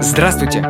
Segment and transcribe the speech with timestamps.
[0.00, 0.64] Здравствуйте!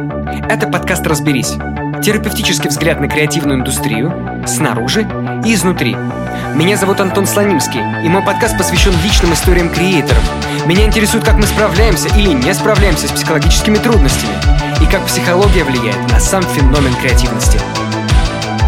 [0.48, 1.54] Это подкаст «Разберись».
[2.02, 5.02] Терапевтический взгляд на креативную индустрию снаружи
[5.44, 5.96] и изнутри.
[6.54, 10.22] Меня зовут Антон Слонимский, и мой подкаст посвящен личным историям креаторов.
[10.66, 14.34] Меня интересует, как мы справляемся или не справляемся с психологическими трудностями,
[14.82, 17.58] и как психология влияет на сам феномен креативности–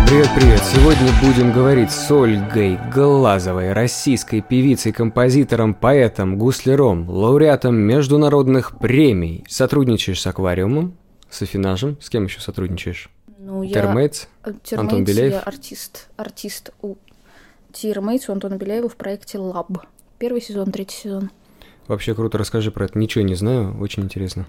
[0.06, 0.60] Привет-привет!
[0.60, 9.44] Сегодня будем говорить с Ольгой Глазовой, российской певицей, композитором, поэтом, гусляром, лауреатом международных премий.
[9.48, 10.96] Сотрудничаешь с аквариумом,
[11.30, 11.96] с Афинажем.
[12.00, 13.08] С кем еще сотрудничаешь?
[13.38, 14.26] Ну, Термейтс,
[14.70, 14.78] я...
[14.78, 15.32] Антон Беляев?
[15.32, 16.08] я артист.
[16.16, 16.96] Артист у
[17.72, 19.80] Термейтс, у Антона Беляева в проекте Lab.
[20.18, 21.30] Первый сезон, третий сезон.
[21.88, 22.98] Вообще круто, расскажи про это.
[22.98, 24.46] Ничего не знаю, очень интересно.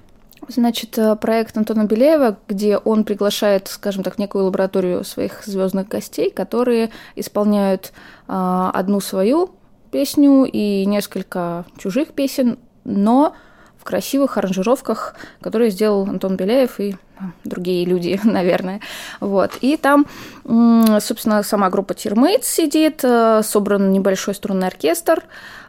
[0.48, 6.30] Значит, э, проект Антона Беляева, где он приглашает, скажем так, некую лабораторию своих звездных гостей,
[6.30, 7.94] которые исполняют
[8.28, 9.52] э, одну свою
[9.92, 13.36] песню и несколько чужих песен, но
[13.78, 16.96] в красивых аранжировках, которые сделал Антон Беляев и
[17.44, 18.82] другие люди, наверное.
[19.20, 19.52] Вот.
[19.62, 20.06] И там,
[20.44, 25.24] собственно, сама группа Tearmates сидит, э, собран небольшой струнный оркестр,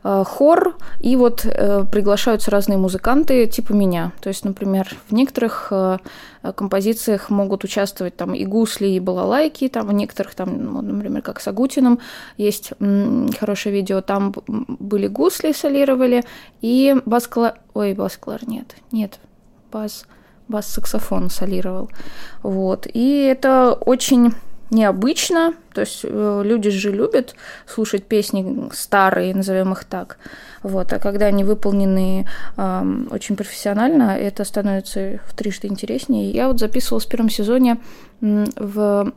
[0.04, 4.12] э, хор, и вот э, приглашаются разные музыканты типа меня.
[4.20, 5.72] То есть, например, в некоторых
[6.54, 11.40] композициях могут участвовать там и гусли, и балалайки, там в некоторых, там, ну, например, как
[11.40, 11.98] с Агутиным,
[12.36, 12.72] есть
[13.40, 16.22] хорошее видео, там были гусли солировали,
[16.60, 17.58] и бас-клар...
[17.74, 19.18] Ой, бас-клар, нет, нет,
[19.72, 20.06] бас
[20.48, 21.90] бас-саксофон солировал.
[22.42, 22.86] Вот.
[22.92, 24.32] И это очень
[24.70, 30.18] необычно, то есть э, люди же любят слушать песни старые, назовем их так,
[30.62, 36.30] вот, а когда они выполнены э, очень профессионально, это становится в трижды интереснее.
[36.30, 37.78] Я вот записывала в первом сезоне
[38.20, 39.12] в,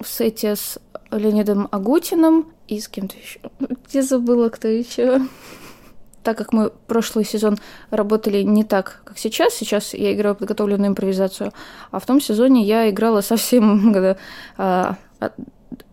[0.00, 0.78] в сете с
[1.10, 3.40] Леонидом Агутиным и с кем-то еще.
[3.90, 5.20] Я забыла, кто еще
[6.26, 7.56] так как мы прошлый сезон
[7.90, 11.52] работали не так, как сейчас, сейчас я играю подготовленную импровизацию,
[11.92, 13.94] а в том сезоне я играла совсем,
[14.56, 14.96] а,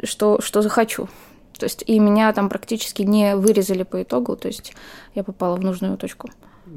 [0.03, 1.07] что, что захочу.
[1.59, 4.73] То есть и меня там практически не вырезали по итогу, то есть
[5.13, 6.31] я попала в нужную точку.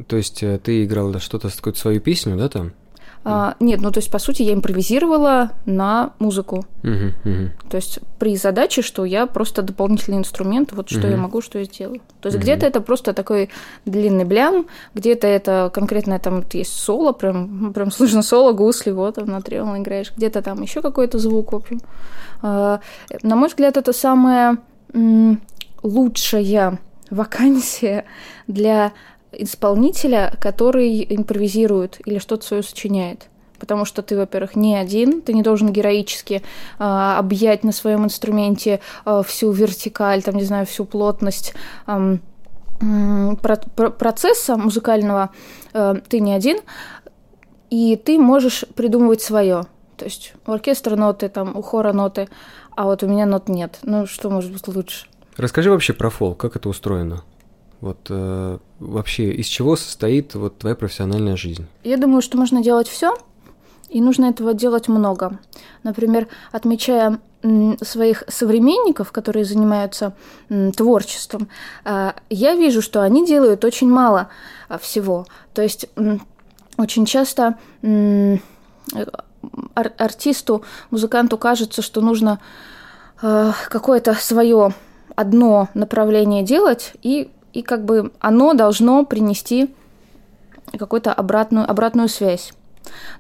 [0.07, 2.75] То есть э, ты играла что-то, какую-то свою песню, да, там?
[3.29, 6.65] А, нет, ну то есть, по сути, я импровизировала на музыку.
[7.69, 11.65] То есть при задаче, что я просто дополнительный инструмент, вот что я могу, что я
[11.65, 12.01] сделаю.
[12.21, 13.51] То есть где-то это просто такой
[13.85, 19.41] длинный блям, где-то это конкретно там есть соло, прям, прям слышно соло, гусли, вот на
[19.41, 21.81] тревел играешь, где-то там еще какой-то звук, в общем.
[22.43, 22.79] А,
[23.23, 24.59] на мой взгляд, это самая
[24.95, 25.41] м-
[25.83, 26.79] лучшая
[27.11, 28.05] вакансия
[28.47, 28.93] для
[29.43, 33.29] исполнителя, который импровизирует или что-то свое сочиняет.
[33.59, 36.43] Потому что ты, во-первых, не один, ты не должен героически
[36.79, 41.55] э, объять на своем инструменте э, всю вертикаль, там, не знаю, всю плотность
[41.87, 42.19] э,
[42.79, 43.57] про
[43.91, 45.31] процесса музыкального.
[45.73, 46.59] Э, ты не один,
[47.71, 49.65] и ты можешь придумывать свое.
[49.97, 52.29] То есть у оркестра ноты, там, у хора ноты,
[52.77, 53.79] а вот у меня нот нет.
[53.83, 55.07] Ну, что может быть лучше?
[55.37, 57.23] Расскажи вообще про фолк, как это устроено?
[57.81, 61.67] Вот э, вообще из чего состоит вот твоя профессиональная жизнь?
[61.85, 63.17] Я думаю, что можно делать все,
[63.89, 65.39] и нужно этого делать много.
[65.83, 67.21] Например, отмечая
[67.83, 70.15] своих современников, которые занимаются
[70.77, 71.49] творчеством,
[71.85, 74.29] э, я вижу, что они делают очень мало
[74.69, 75.27] э, всего.
[75.55, 75.89] То есть
[76.77, 77.59] очень часто
[79.75, 82.41] артисту, музыканту кажется, что нужно
[83.23, 84.75] э, какое-то свое
[85.15, 89.75] одно направление делать и и как бы оно должно принести
[90.79, 92.53] какую-то обратную, обратную связь.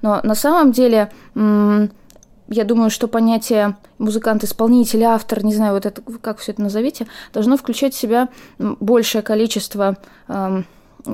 [0.02, 6.38] Но на самом деле, я думаю, что понятие музыкант-исполнитель, автор, не знаю, вот это, как
[6.38, 9.96] все это назовите, должно включать в себя большее количество
[10.28, 10.62] э,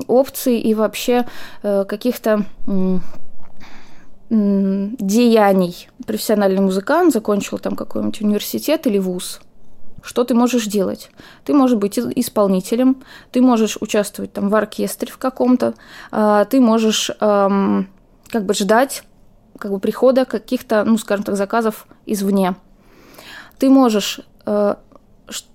[0.07, 1.25] опций и вообще
[1.63, 2.45] э, каких-то
[4.29, 5.89] деяний.
[6.05, 9.39] Профессиональный музыкант закончил там какой-нибудь университет или вуз–
[10.03, 11.09] что ты можешь делать?
[11.45, 12.97] Ты можешь быть исполнителем,
[13.31, 15.73] ты можешь участвовать там в оркестре в каком-то,
[16.11, 19.03] а, ты можешь как бы ждать
[19.59, 22.55] как бы прихода каких-то, ну, скажем так, заказов извне.
[23.59, 24.75] Ты можешь, э,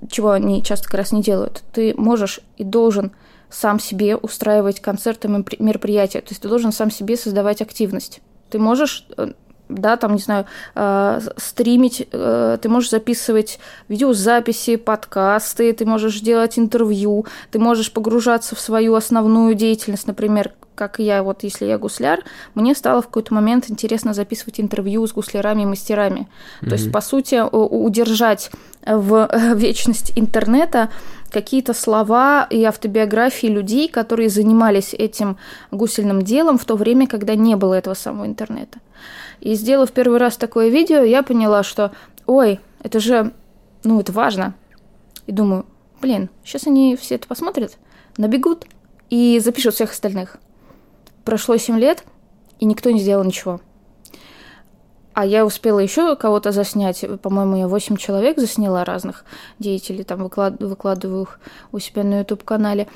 [0.09, 3.13] чего они часто как раз не делают, ты можешь и должен
[3.51, 8.21] сам себе устраивать концерты, мероприятия, то есть ты должен сам себе создавать активность.
[8.51, 9.33] Ты можешь э,
[9.69, 16.59] да, там, не знаю, э, стримить, э, ты можешь записывать видеозаписи, подкасты, ты можешь делать
[16.59, 22.21] интервью, ты можешь погружаться в свою основную деятельность, например, как я, вот если я гусляр,
[22.55, 26.29] мне стало в какой-то момент интересно записывать интервью с гуслярами и мастерами.
[26.63, 26.69] Mm-hmm.
[26.69, 28.53] То есть, по сути, удержать
[28.87, 30.89] в вечность интернета
[31.31, 35.37] какие-то слова и автобиографии людей, которые занимались этим
[35.73, 38.79] гусельным делом в то время, когда не было этого самого интернета.
[39.41, 41.93] И сделав первый раз такое видео, я поняла, что,
[42.27, 43.33] ой, это же,
[43.85, 44.55] ну, это важно.
[45.27, 45.67] И думаю,
[46.01, 47.79] блин, сейчас они все это посмотрят,
[48.17, 48.67] набегут
[49.11, 50.39] и запишут всех остальных.
[51.25, 52.05] Прошло 7 лет,
[52.59, 53.61] и никто не сделал ничего.
[55.15, 57.05] А я успела еще кого-то заснять.
[57.23, 59.25] По-моему, я 8 человек засняла разных
[59.59, 60.63] деятелей, там выклад...
[60.63, 61.41] выкладываю их
[61.73, 62.87] у себя на YouTube-канале.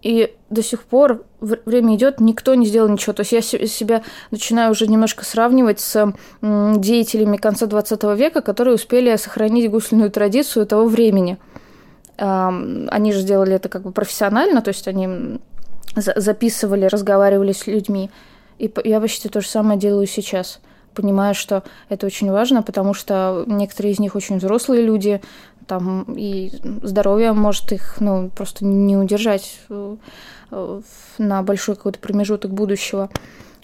[0.00, 3.12] И до сих пор время идет, никто не сделал ничего.
[3.12, 9.14] То есть я себя начинаю уже немножко сравнивать с деятелями конца 20 века, которые успели
[9.16, 11.38] сохранить гусельную традицию того времени.
[12.16, 15.40] Они же сделали это как бы профессионально, то есть они
[15.96, 18.10] записывали, разговаривали с людьми.
[18.58, 20.60] И я почти то же самое делаю сейчас.
[20.94, 25.22] Понимаю, что это очень важно, потому что некоторые из них очень взрослые люди,
[25.66, 26.50] там и
[26.82, 29.60] здоровье может их ну, просто не удержать
[31.18, 33.10] на большой какой-то промежуток будущего.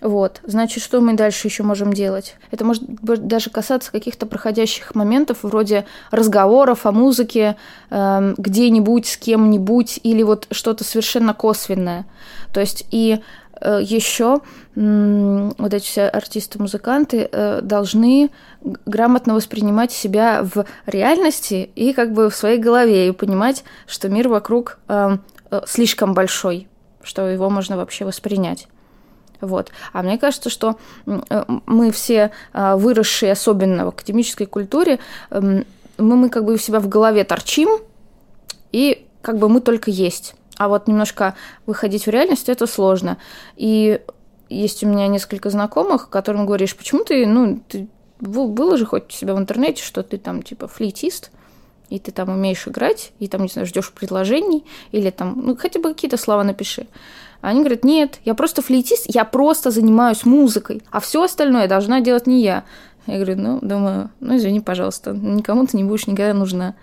[0.01, 2.37] Вот, значит, что мы дальше еще можем делать?
[2.51, 7.57] Это может даже касаться каких-то проходящих моментов, вроде разговоров о музыке
[7.91, 12.05] э, где-нибудь с кем-нибудь или вот что-то совершенно косвенное.
[12.53, 13.21] То есть и
[13.61, 14.41] э, еще
[14.75, 18.31] э, вот эти все артисты-музыканты э, должны
[18.85, 24.29] грамотно воспринимать себя в реальности и как бы в своей голове и понимать, что мир
[24.29, 25.17] вокруг э,
[25.51, 26.69] э, слишком большой,
[27.07, 28.69] что его можно вообще воспринять.
[29.41, 29.71] Вот.
[29.93, 30.77] А мне кажется, что
[31.07, 34.99] э, мы все а, выросшие, особенно в академической культуре,
[35.31, 35.65] мы,
[35.99, 37.69] мы как бы у себя в голове торчим,
[38.73, 40.35] и как бы мы только есть.
[40.57, 41.35] А вот немножко
[41.67, 43.19] выходить в реальность это сложно.
[43.57, 44.01] И
[44.49, 47.89] есть у меня несколько знакомых, которым говоришь, почему ты, ну, ты
[48.21, 51.31] было же хоть у себя в интернете, что ты там типа флейтист,
[51.89, 55.81] и ты там умеешь играть, и там, не знаю, ждешь предложений, или там, ну, хотя
[55.81, 56.87] бы какие-то слова напиши.
[57.41, 62.27] Они говорят, нет, я просто флейтист, я просто занимаюсь музыкой, а все остальное должна делать
[62.27, 62.65] не я.
[63.07, 66.75] Я говорю, ну, думаю, ну, извини, пожалуйста, никому ты не будешь никогда нужна.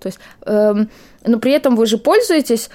[0.00, 0.74] То есть, э,
[1.24, 2.70] но при этом вы же пользуетесь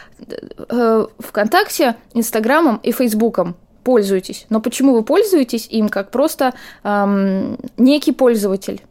[0.69, 3.55] э, ВКонтакте, Инстаграмом и Фейсбуком.
[3.83, 4.45] Пользуетесь.
[4.49, 6.53] Но почему вы пользуетесь им как просто
[6.83, 8.81] э, некий пользователь?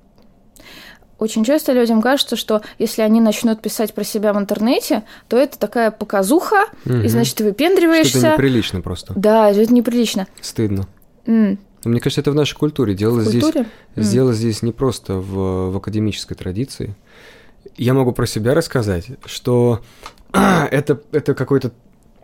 [1.21, 5.59] Очень часто людям кажется, что если они начнут писать про себя в интернете, то это
[5.59, 6.95] такая показуха, угу.
[6.95, 8.19] и значит ты выпендриваешься.
[8.19, 9.13] Что-то неприлично просто.
[9.15, 10.27] Да, это неприлично.
[10.41, 10.89] Стыдно.
[11.27, 11.59] Mm.
[11.85, 12.95] Мне кажется, это в нашей культуре.
[12.95, 13.67] Дело, в культуре?
[13.97, 14.13] Здесь, mm.
[14.13, 16.95] дело здесь не просто в, в академической традиции.
[17.77, 19.83] Я могу про себя рассказать, что
[20.33, 21.73] это, это какой-то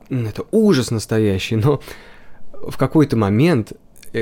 [0.09, 1.83] это ужас настоящий, но
[2.53, 3.73] в какой-то момент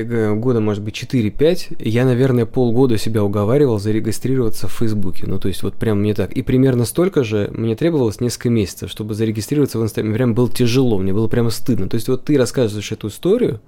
[0.02, 5.26] года, может быть, 4-5, я, наверное, полгода себя уговаривал зарегистрироваться в Фейсбуке.
[5.26, 6.32] Ну, то есть, вот прям мне так.
[6.32, 10.17] И примерно столько же мне требовалось несколько месяцев, чтобы зарегистрироваться в Инстаграме.
[10.17, 11.88] Прям было тяжело, мне было прямо стыдно.
[11.88, 13.61] То есть, вот ты рассказываешь эту историю,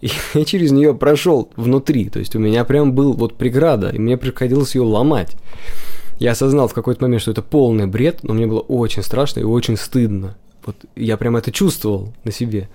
[0.00, 2.10] и я через нее прошел внутри.
[2.10, 5.36] То есть, у меня прям был вот преграда, и мне приходилось ее ломать.
[6.18, 9.44] Я осознал в какой-то момент, что это полный бред, но мне было очень страшно и
[9.44, 10.36] очень стыдно.
[10.64, 12.68] Вот я прям это чувствовал на себе.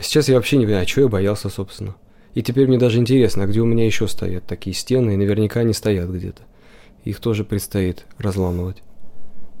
[0.00, 1.94] Сейчас я вообще не понимаю, чего я боялся, собственно.
[2.34, 5.60] И теперь мне даже интересно, а где у меня еще стоят такие стены, и наверняка
[5.60, 6.42] они стоят где-то.
[7.04, 8.82] Их тоже предстоит разламывать.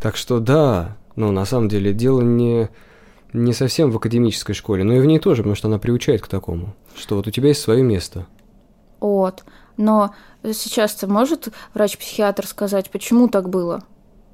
[0.00, 2.68] Так что да, ну на самом деле дело не,
[3.32, 6.28] не совсем в академической школе, но и в ней тоже, потому что она приучает к
[6.28, 8.26] такому, что вот у тебя есть свое место.
[9.00, 9.44] Вот,
[9.76, 10.14] но
[10.44, 13.82] сейчас-то может врач-психиатр сказать, почему так было?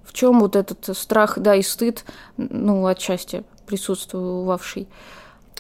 [0.05, 2.05] В чем вот этот страх, да, и стыд,
[2.37, 4.89] ну, отчасти присутствовавший?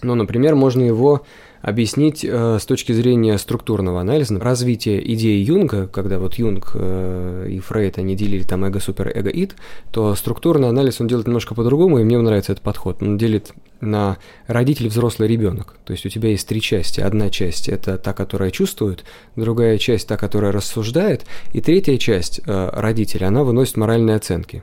[0.03, 1.23] Ну, например, можно его
[1.63, 7.59] объяснить э, с точки зрения структурного анализа, развития идеи Юнга, когда вот Юнг э, и
[7.59, 9.57] Фрейд, они делили там эго, супер, эго, ид,
[9.91, 13.03] то структурный анализ он делает немножко по-другому, и мне нравится этот подход.
[13.03, 15.75] Он делит на родитель, взрослый, ребенок.
[15.85, 17.01] То есть у тебя есть три части.
[17.01, 22.71] Одна часть– это та, которая чувствует, другая часть– та, которая рассуждает, и третья часть э,
[22.73, 24.63] родителя, она выносит моральные оценки.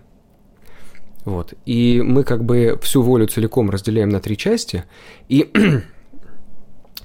[1.25, 1.53] Вот.
[1.65, 4.83] И мы как бы всю волю целиком разделяем на три части,
[5.29, 5.51] и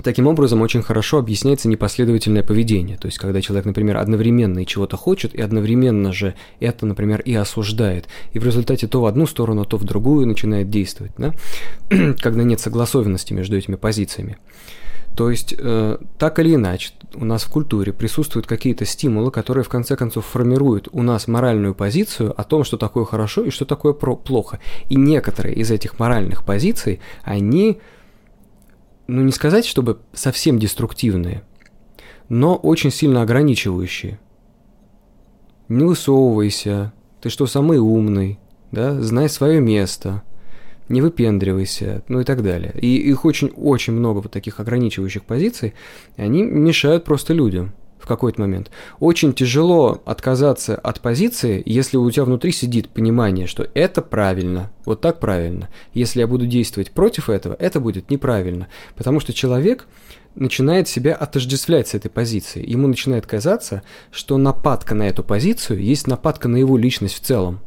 [0.02, 2.96] таким образом очень хорошо объясняется непоследовательное поведение.
[2.96, 7.34] То есть, когда человек, например, одновременно и чего-то хочет, и одновременно же это, например, и
[7.34, 11.32] осуждает, и в результате то в одну сторону, то в другую начинает действовать, да?
[12.20, 14.38] когда нет согласованности между этими позициями
[15.18, 19.68] То есть, э, так или иначе, у нас в культуре присутствуют какие-то стимулы, которые в
[19.68, 23.94] конце концов формируют у нас моральную позицию о том, что такое хорошо и что такое
[23.94, 24.60] плохо.
[24.88, 27.80] И некоторые из этих моральных позиций, они,
[29.08, 31.42] ну не сказать, чтобы совсем деструктивные,
[32.28, 34.20] но очень сильно ограничивающие.
[35.66, 38.38] Не высовывайся, ты что, самый умный,
[38.70, 40.22] да, знай свое место,
[40.88, 42.74] не выпендривайся, ну и так далее.
[42.80, 45.74] И их очень-очень много вот таких ограничивающих позиций,
[46.16, 48.70] и они мешают просто людям в какой-то момент.
[49.00, 55.00] Очень тяжело отказаться от позиции, если у тебя внутри сидит понимание, что это правильно, вот
[55.00, 55.68] так правильно.
[55.94, 58.68] Если я буду действовать против этого, это будет неправильно.
[58.94, 59.86] Потому что человек
[60.34, 62.70] начинает себя отождествлять с этой позицией.
[62.70, 67.60] Ему начинает казаться, что нападка на эту позицию есть нападка на его личность в целом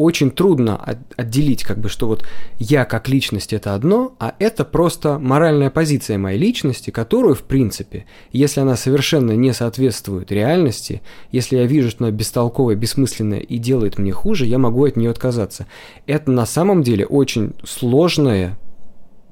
[0.00, 0.82] очень трудно
[1.16, 2.26] отделить, как бы, что вот
[2.58, 8.06] я как личность это одно, а это просто моральная позиция моей личности, которую, в принципе,
[8.32, 11.02] если она совершенно не соответствует реальности,
[11.32, 15.10] если я вижу, что она бестолковая, бессмысленная и делает мне хуже, я могу от нее
[15.10, 15.66] отказаться.
[16.06, 18.58] Это на самом деле очень сложное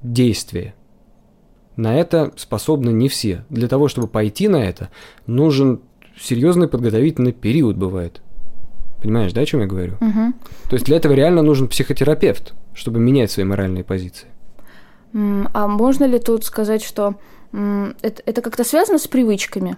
[0.02, 0.74] действие.
[1.76, 3.46] На это способны не все.
[3.48, 4.90] Для того, чтобы пойти на это,
[5.26, 5.80] нужен
[6.20, 8.20] серьезный подготовительный период бывает.
[9.02, 9.94] Понимаешь, да, о чем я говорю?
[10.00, 10.32] Угу.
[10.70, 14.28] То есть для этого реально нужен психотерапевт, чтобы менять свои моральные позиции.
[15.12, 17.14] А можно ли тут сказать, что
[17.52, 19.76] это, это как-то связано с привычками?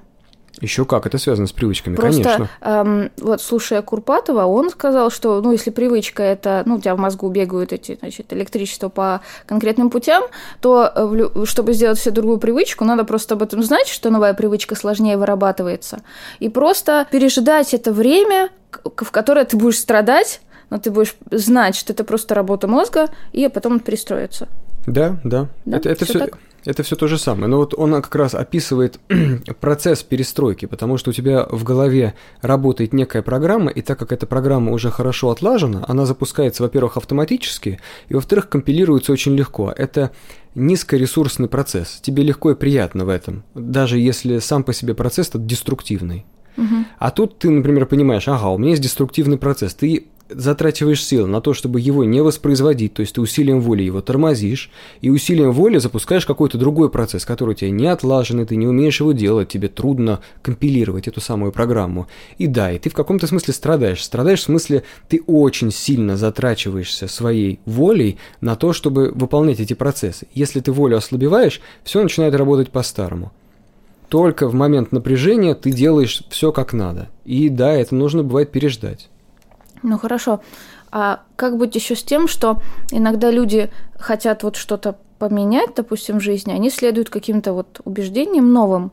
[0.61, 2.49] Еще как это связано с привычками, Просто, конечно.
[2.61, 6.99] Эм, вот слушая Курпатова, он сказал, что ну, если привычка это, ну, у тебя в
[6.99, 10.25] мозгу бегают эти, значит, электричество по конкретным путям,
[10.61, 14.75] то э, чтобы сделать всю другую привычку, надо просто об этом знать, что новая привычка
[14.75, 16.03] сложнее вырабатывается,
[16.41, 18.51] и просто пережидать это время,
[18.85, 23.49] в которое ты будешь страдать, но ты будешь знать, что это просто работа мозга, и
[23.49, 24.49] потом он перестроится.
[24.87, 25.49] Да, да.
[25.65, 25.77] да?
[25.77, 26.19] Это, это все.
[26.19, 26.39] Так?
[26.65, 27.47] Это все то же самое.
[27.47, 29.01] Но вот он как раз описывает
[29.61, 34.27] процесс перестройки, потому что у тебя в голове работает некая программа, и так как эта
[34.27, 39.73] программа уже хорошо отлажена, она запускается, во-первых, автоматически, и, во-вторых, компилируется очень легко.
[39.77, 40.11] Это
[40.55, 42.01] низкоресурсный процесс.
[42.03, 46.27] Тебе легко и приятно в этом, даже если сам по себе процесс этот деструктивный.
[46.57, 46.85] Угу.
[46.99, 49.75] А тут ты, например, понимаешь, ага, у меня есть деструктивный процесс.
[49.75, 54.01] Ты затрачиваешь силы на то, чтобы его не воспроизводить, то есть ты усилием воли его
[54.01, 54.71] тормозишь,
[55.01, 58.67] и усилием воли запускаешь какой-то другой процесс, который у тебя не отлажен, и ты не
[58.67, 62.09] умеешь его делать, тебе трудно компилировать эту самую программу.
[62.39, 64.03] И да, и ты в каком-то смысле страдаешь.
[64.03, 70.27] Страдаешь в смысле, ты очень сильно затрачиваешься своей волей на то, чтобы выполнять эти процессы.
[70.35, 73.33] Если ты волю ослабеваешь, все начинает работать по-старому
[74.11, 77.09] только в момент напряжения ты делаешь все как надо.
[77.25, 79.09] И да, это нужно бывает переждать.
[79.83, 80.41] Ну хорошо.
[80.91, 82.61] А как быть еще с тем, что
[82.91, 88.91] иногда люди хотят вот что-то поменять, допустим, в жизни, они следуют каким-то вот убеждениям новым,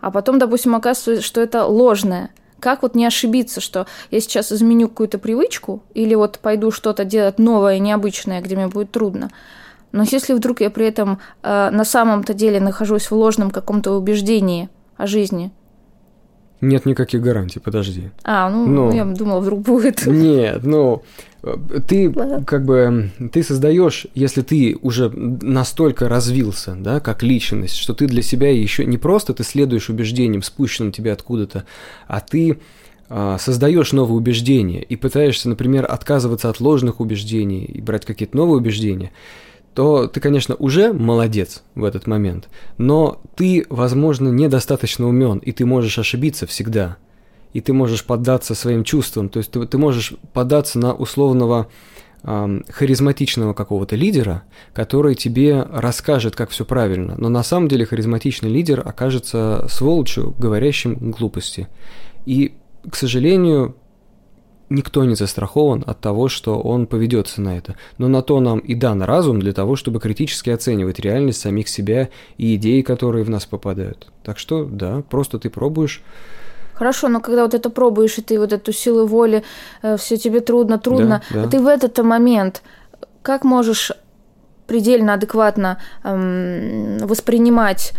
[0.00, 2.30] а потом, допустим, оказывается, что это ложное.
[2.60, 7.38] Как вот не ошибиться, что я сейчас изменю какую-то привычку или вот пойду что-то делать
[7.38, 9.30] новое, необычное, где мне будет трудно.
[9.92, 14.68] Но если вдруг я при этом э, на самом-то деле нахожусь в ложном каком-то убеждении
[14.96, 15.50] о жизни,
[16.60, 18.10] нет никаких гарантий, подожди.
[18.24, 18.92] А, ну, Но...
[18.92, 20.06] я думала, вдруг будет.
[20.06, 21.02] Нет, ну,
[21.88, 22.12] ты
[22.46, 28.22] как бы, ты создаешь, если ты уже настолько развился, да, как личность, что ты для
[28.22, 31.64] себя еще не просто ты следуешь убеждениям, спущенным тебе откуда-то,
[32.06, 32.58] а ты
[33.08, 38.58] а, создаешь новые убеждения и пытаешься, например, отказываться от ложных убеждений и брать какие-то новые
[38.58, 39.10] убеждения,
[39.74, 42.48] то ты, конечно, уже молодец в этот момент,
[42.78, 46.96] но ты, возможно, недостаточно умен, и ты можешь ошибиться всегда.
[47.52, 51.68] И ты можешь поддаться своим чувствам, то есть ты, ты можешь поддаться на условного
[52.22, 54.42] харизматичного какого-то лидера,
[54.74, 57.14] который тебе расскажет, как все правильно.
[57.16, 61.68] Но на самом деле харизматичный лидер окажется сволочью, говорящим глупости.
[62.26, 62.52] И,
[62.88, 63.74] к сожалению,
[64.70, 67.76] никто не застрахован от того, что он поведется на это.
[67.98, 72.08] Но на то нам и дан разум для того, чтобы критически оценивать реальность самих себя
[72.38, 74.10] и идеи, которые в нас попадают.
[74.22, 76.02] Так что, да, просто ты пробуешь.
[76.74, 79.42] Хорошо, но когда вот это пробуешь, и ты вот эту силу воли,
[79.82, 81.48] э, все тебе трудно, трудно, да, да.
[81.48, 82.62] ты в этот момент
[83.22, 83.92] как можешь
[84.66, 87.92] предельно адекватно эм, воспринимать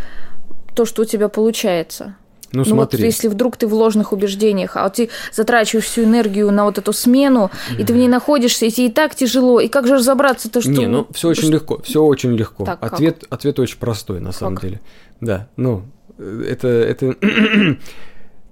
[0.73, 2.15] то, что у тебя получается?
[2.51, 6.65] Ну, ну вот если вдруг ты в ложных убеждениях, а ты затрачиваешь всю энергию на
[6.65, 7.81] вот эту смену, mm-hmm.
[7.81, 10.69] и ты в ней находишься, и тебе и так тяжело, и как же разобраться-то, что...
[10.69, 11.51] Не, ну все очень что...
[11.51, 12.65] легко, все очень легко.
[12.65, 13.33] Так, ответ, как?
[13.33, 14.63] ответ очень простой, на самом как?
[14.63, 14.81] деле.
[15.21, 15.83] Да, ну,
[16.17, 16.67] это...
[16.67, 17.15] это...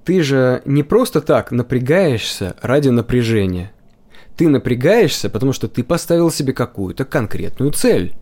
[0.06, 3.72] ты же не просто так напрягаешься ради напряжения.
[4.38, 8.16] Ты напрягаешься, потому что ты поставил себе какую-то конкретную цель.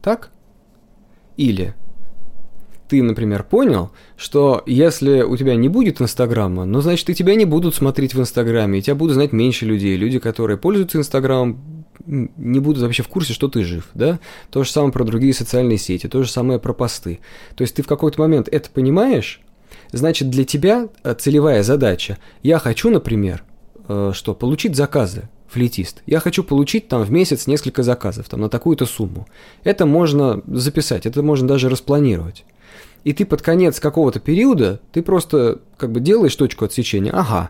[0.00, 0.30] Так?
[1.36, 1.74] Или
[2.88, 7.44] ты, например, понял, что если у тебя не будет Инстаграма, ну, значит, и тебя не
[7.44, 9.96] будут смотреть в Инстаграме, и тебя будут знать меньше людей.
[9.96, 14.18] Люди, которые пользуются Инстаграмом, не будут вообще в курсе, что ты жив, да?
[14.50, 17.20] То же самое про другие социальные сети, то же самое про посты.
[17.54, 19.40] То есть ты в какой-то момент это понимаешь,
[19.92, 22.18] значит, для тебя э, целевая задача.
[22.42, 23.44] Я хочу, например,
[23.88, 26.02] э, что, получить заказы флейтист.
[26.06, 29.26] Я хочу получить там в месяц несколько заказов, там на такую-то сумму.
[29.64, 32.44] Это можно записать, это можно даже распланировать.
[33.08, 37.10] И ты под конец какого-то периода, ты просто как бы делаешь точку отсечения.
[37.10, 37.48] Ага,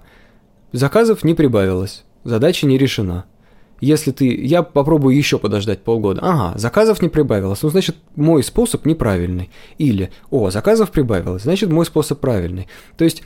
[0.70, 3.24] заказов не прибавилось, задача не решена.
[3.80, 4.32] Если ты...
[4.32, 6.20] Я попробую еще подождать полгода.
[6.22, 7.60] Ага, заказов не прибавилось.
[7.62, 9.50] Ну, значит, мой способ неправильный.
[9.78, 11.42] Или, о, заказов прибавилось.
[11.42, 12.68] Значит, мой способ правильный.
[12.96, 13.24] То есть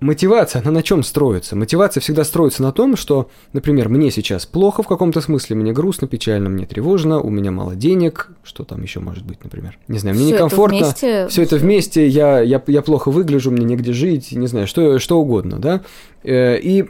[0.00, 1.56] мотивация, она на чем строится?
[1.56, 6.06] Мотивация всегда строится на том, что, например, мне сейчас плохо в каком-то смысле, мне грустно,
[6.06, 9.78] печально, мне тревожно, у меня мало денег, что там еще может быть, например.
[9.88, 10.76] Не знаю, мне Всё некомфортно.
[10.76, 11.28] Это вместе...
[11.28, 15.18] Все это вместе, я, я, я плохо выгляжу, мне негде жить, не знаю, что, что
[15.18, 15.82] угодно, да.
[16.22, 16.86] Э, и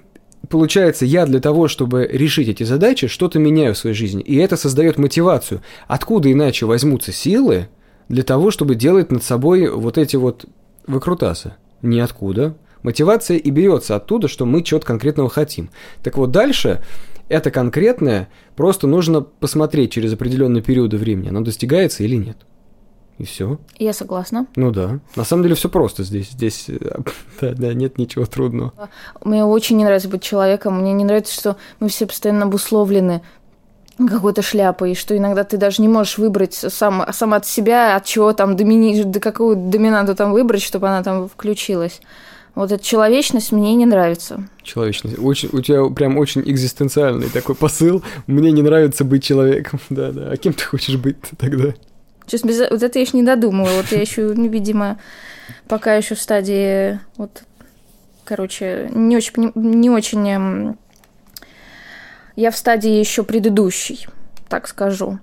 [0.48, 4.22] получается, я для того, чтобы решить эти задачи, что-то меняю в своей жизни.
[4.22, 5.62] И это создает мотивацию.
[5.86, 7.68] Откуда иначе возьмутся силы
[8.08, 10.46] для того, чтобы делать над собой вот эти вот
[10.86, 11.54] выкрутасы?
[11.82, 12.56] Ниоткуда.
[12.86, 15.70] Мотивация и берется оттуда, что мы чего-то конкретного хотим.
[16.04, 16.84] Так вот, дальше
[17.28, 22.36] это конкретное просто нужно посмотреть через определенные периоды времени, оно достигается или нет.
[23.18, 23.58] И все.
[23.80, 24.46] Я согласна.
[24.54, 25.00] Ну да.
[25.16, 26.30] На самом деле все просто здесь.
[26.30, 26.66] Здесь
[27.40, 28.72] да, да, нет ничего трудного.
[29.24, 30.80] Мне очень не нравится быть человеком.
[30.80, 33.20] Мне не нравится, что мы все постоянно обусловлены
[33.98, 38.32] какой-то шляпой, что иногда ты даже не можешь выбрать сам, сам от себя, от чего
[38.32, 39.02] там домини...
[39.02, 42.00] до какую доминанту там выбрать, чтобы она там включилась.
[42.56, 44.48] Вот эта человечность мне не нравится.
[44.62, 45.18] Человечность.
[45.18, 48.02] Очень, у тебя прям очень экзистенциальный такой посыл.
[48.26, 49.78] Мне не нравится быть человеком.
[49.90, 50.30] Да, да.
[50.32, 51.74] А кем ты хочешь быть тогда?
[52.26, 52.58] Сейчас без...
[52.70, 53.68] Вот это я еще не додумала.
[53.76, 54.98] Вот я еще, ну, видимо,
[55.68, 57.42] пока еще в стадии, вот,
[58.24, 60.28] короче, не очень, не очень...
[60.28, 60.78] Эм,
[62.36, 64.08] я в стадии еще предыдущей,
[64.48, 65.18] так скажу.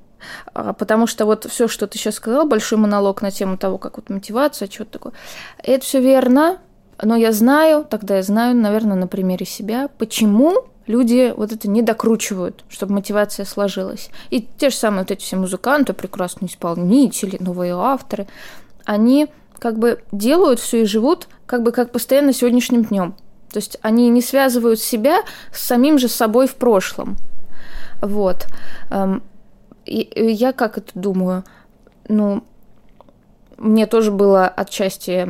[0.53, 3.97] А, потому что вот все, что ты сейчас сказал, большой монолог на тему того, как
[3.97, 5.13] вот мотивация, что-то такое,
[5.57, 6.59] это все верно,
[7.03, 11.81] но я знаю, тогда я знаю, наверное, на примере себя, почему люди вот это не
[11.81, 14.09] докручивают, чтобы мотивация сложилась.
[14.29, 18.27] И те же самые вот эти все музыканты, прекрасные исполнители, новые авторы,
[18.85, 19.27] они
[19.59, 23.15] как бы делают все и живут как бы как постоянно сегодняшним днем.
[23.51, 25.21] То есть они не связывают себя
[25.53, 27.17] с самим же собой в прошлом.
[28.01, 28.47] Вот.
[28.89, 29.21] Эм,
[29.85, 31.43] и я как это думаю?
[32.09, 32.43] Ну,
[33.63, 35.27] мне тоже было отчасти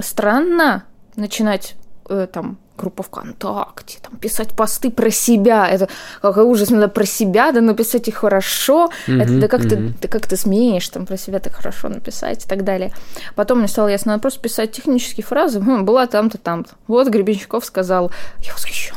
[0.00, 0.84] странно
[1.16, 1.74] начинать
[2.08, 5.68] э, там группа ВКонтакте, там, писать посты про себя.
[5.68, 5.88] Это
[6.20, 8.90] какой ужас, надо про себя, да написать их хорошо.
[9.06, 9.92] Mm-hmm, это, да как, mm-hmm.
[9.92, 12.92] ты, ты, как ты смеешь там про себя так хорошо написать и так далее.
[13.36, 15.60] Потом мне стало ясно, надо просто писать технические фразы.
[15.60, 16.70] Хм, была там-то, там-то.
[16.88, 18.10] Вот Гребенщиков сказал,
[18.40, 18.96] я восхищен.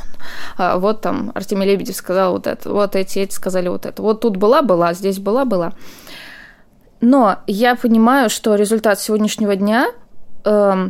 [0.57, 4.01] А, вот там Артемий Лебедев сказал вот это, вот эти, эти сказали вот это.
[4.01, 5.73] Вот тут была, была, здесь была, была.
[7.05, 9.91] Но я понимаю, что результат сегодняшнего дня
[10.43, 10.89] э,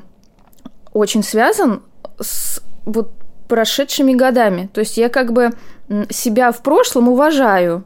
[0.94, 1.82] очень связан
[2.22, 3.12] с вот
[3.50, 4.70] прошедшими годами.
[4.74, 5.52] То есть я как бы
[6.10, 7.84] себя в прошлом уважаю.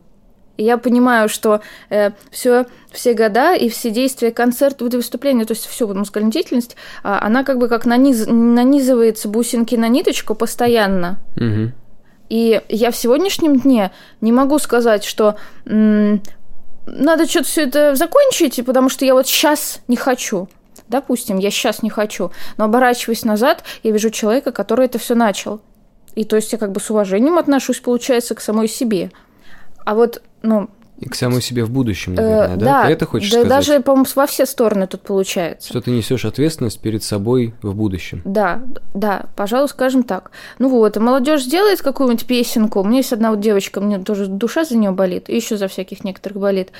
[0.57, 5.65] И я понимаю, что э, все, все года и все действия, концерты, выступления, то есть
[5.65, 11.17] все вот музыкальная деятельность, э, она как бы как наниз, нанизывается бусинки на ниточку постоянно.
[11.35, 11.71] Угу.
[12.29, 13.89] И я в сегодняшнем дне
[14.21, 15.35] не могу сказать, что
[16.91, 20.49] надо что-то все это закончить, потому что я вот сейчас не хочу.
[20.87, 25.61] Допустим, я сейчас не хочу, но оборачиваясь назад, я вижу человека, который это все начал.
[26.15, 29.11] И то есть я как бы с уважением отношусь, получается, к самой себе.
[29.85, 32.65] А вот, ну, и к самой себе в будущем, наверное, э, да?
[32.65, 33.49] Да, ты это хочешь да сказать?
[33.49, 35.69] даже, по-моему, во все стороны тут получается.
[35.69, 38.21] Что ты несешь ответственность перед собой в будущем.
[38.25, 38.61] Да,
[38.93, 40.31] да, пожалуй, скажем так.
[40.57, 42.81] Ну вот, молодежь сделает какую-нибудь песенку.
[42.81, 45.69] У меня есть одна вот девочка, мне тоже душа за нее болит, и еще за
[45.69, 46.71] всяких некоторых болит,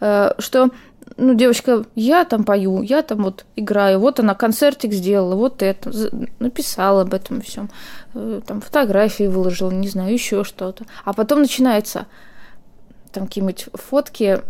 [0.00, 0.70] э, что
[1.16, 5.90] ну, девочка, я там пою, я там вот играю, вот она концертик сделала, вот это,
[6.40, 7.70] написала об этом всем,
[8.14, 10.84] э, там фотографии выложила, не знаю, еще что-то.
[11.04, 12.06] А потом начинается
[13.12, 14.42] там какие-нибудь фотки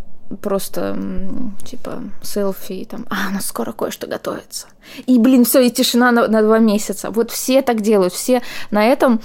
[0.42, 0.98] просто
[1.64, 4.66] типа селфи, там, а, у скоро кое-что готовится.
[5.06, 7.10] И, блин, все, и тишина на, на два месяца.
[7.10, 9.20] Вот все так делают, все на этом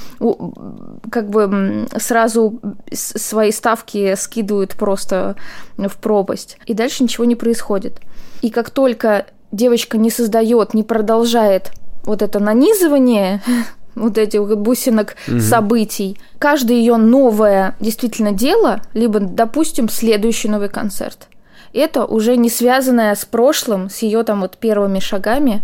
[1.12, 2.60] как бы сразу
[2.92, 5.36] свои ставки скидывают просто
[5.78, 6.58] в пропасть.
[6.66, 8.00] И дальше ничего не происходит.
[8.42, 11.72] И как только девочка не создает, не продолжает
[12.04, 13.42] вот это нанизывание
[13.96, 15.40] вот этих бусинок угу.
[15.40, 16.18] событий.
[16.40, 21.28] Каждое ее новое действительно дело, либо, допустим, следующий новый концерт.
[21.74, 25.64] это уже не связанное с прошлым, с ее там вот первыми шагами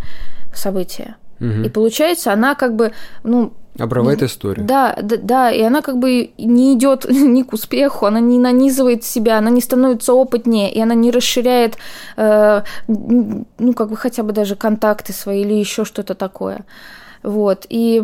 [0.54, 1.15] события.
[1.39, 1.63] Мгм.
[1.63, 2.92] И получается, она как бы,
[3.24, 4.65] ну, Обрывает историю.
[4.65, 9.04] да, да, да, и она как бы не идет ни к успеху, она не нанизывает
[9.04, 11.78] себя, она не становится опытнее, и она не расширяет,
[12.18, 16.65] э, ну, как бы хотя бы даже контакты свои или еще что-то такое.
[17.23, 18.03] Вот, и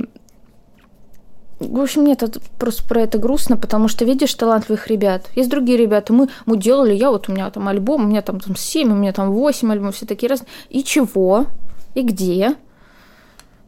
[1.60, 5.30] в общем, мне это просто про это грустно, потому что видишь талантливых ребят.
[5.36, 6.12] Есть другие ребята.
[6.12, 8.96] Мы, мы делали, я вот у меня там альбом, у меня там, там 7, у
[8.96, 10.50] меня там 8 альбомов, все такие разные.
[10.70, 11.46] И чего?
[11.94, 12.56] И где?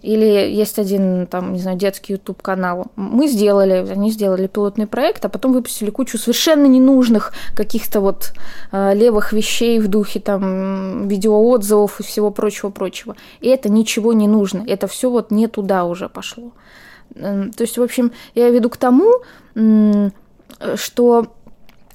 [0.04, 2.88] Или есть один, там, не знаю, детский YouTube канал.
[2.96, 8.34] Мы сделали, они сделали пилотный проект, а потом выпустили кучу совершенно ненужных каких-то вот
[8.72, 13.16] э, левых вещей в духе там видеоотзывов и всего прочего-прочего.
[13.42, 14.64] И это ничего не нужно.
[14.68, 16.52] Это все вот не туда уже пошло.
[17.16, 19.22] То есть, в общем, я веду к тому,
[20.76, 21.28] что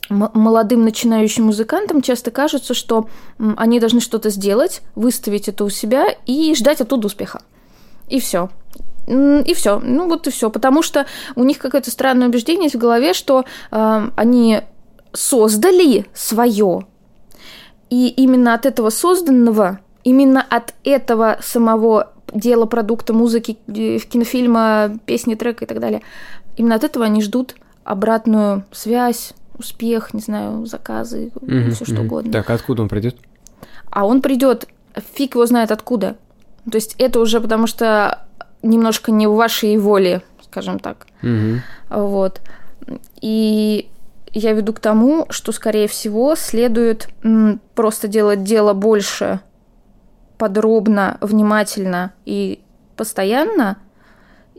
[0.08, 3.08] молодым начинающим музыкантам часто кажется, что
[3.56, 7.42] они должны что-то сделать, выставить это у себя и ждать оттуда успеха.
[8.08, 8.50] И все.
[9.06, 9.80] И все.
[9.80, 10.50] Ну вот и все.
[10.50, 14.60] Потому что у них какое-то странное убеждение есть в голове, что э, они
[15.12, 16.86] создали свое.
[17.90, 25.34] И именно от этого созданного, именно от этого самого дела, продукта, музыки, э, кинофильма, песни,
[25.34, 26.02] трека и так далее,
[26.56, 32.06] именно от этого они ждут обратную связь, успех, не знаю, заказы, Мгм, все что мгм.
[32.06, 32.32] угодно.
[32.32, 33.16] Так, откуда он придет?
[33.90, 34.66] А он придет,
[35.14, 36.16] фиг его знает откуда.
[36.70, 38.26] То есть это уже потому что
[38.62, 41.06] немножко не в вашей воле, скажем так.
[41.22, 41.62] Мгм.
[41.90, 42.40] Вот.
[43.20, 43.88] И
[44.32, 47.08] я веду к тому, что, скорее всего, следует
[47.74, 49.40] просто делать дело больше
[50.38, 52.60] подробно, внимательно и
[52.96, 53.76] постоянно,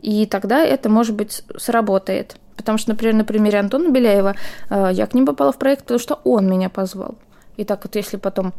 [0.00, 2.36] и тогда это, может быть, сработает.
[2.56, 4.34] Потому что, например, на примере Антона Беляева
[4.70, 7.16] э, я к ним попала в проект, потому что он меня позвал.
[7.56, 8.52] И так вот, если потом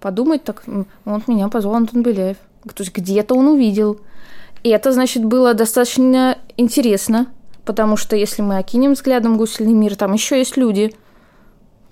[0.00, 0.62] подумать, так
[1.04, 2.36] вот меня позвал Антон Беляев.
[2.64, 4.00] То есть где-то он увидел.
[4.62, 7.28] И это, значит, было достаточно интересно,
[7.64, 10.94] потому что если мы окинем взглядом гусельный мир, там еще есть люди.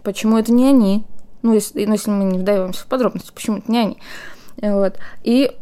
[0.03, 1.05] Почему это не они?
[1.43, 3.99] Ну, если, ну, если мы не вдаемся в подробности, почему это не они?
[4.61, 4.99] Вот.
[5.23, 5.53] И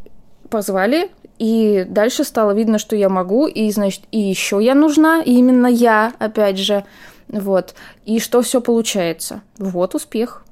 [0.48, 5.32] позвали, и дальше стало видно, что я могу, и, значит, и еще я нужна, и
[5.32, 6.84] именно я, опять же,
[7.28, 7.74] вот.
[8.04, 9.42] И что все получается?
[9.58, 10.44] Вот успех.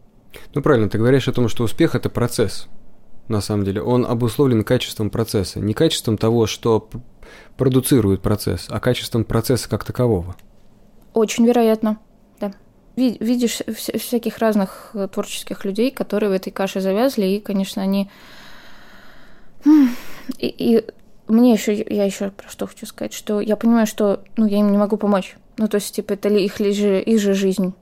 [0.54, 2.66] Ну, правильно, ты говоришь о том, что успех– это процесс,
[3.28, 3.82] на самом деле.
[3.82, 5.60] Он обусловлен качеством процесса.
[5.60, 6.88] Не качеством того, что
[7.56, 10.36] продуцирует процесс, а качеством процесса как такового.
[11.14, 11.98] Очень вероятно,
[12.40, 12.52] да.
[12.96, 17.82] Ви- Видишь вся- всяких разных э, творческих людей, которые в этой каше завязли, и, конечно,
[17.82, 18.10] они...
[20.38, 20.84] И, и
[21.28, 24.70] мне еще, я еще про что хочу сказать, что я понимаю, что ну, я им
[24.72, 25.36] не могу помочь.
[25.58, 27.74] Ну, то есть, типа, это ли их, ли же, их же жизнь,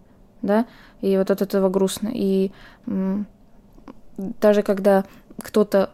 [0.42, 0.66] да,
[1.00, 2.10] и вот от этого грустно.
[2.12, 2.50] И
[4.16, 5.04] даже когда
[5.40, 5.90] кто-то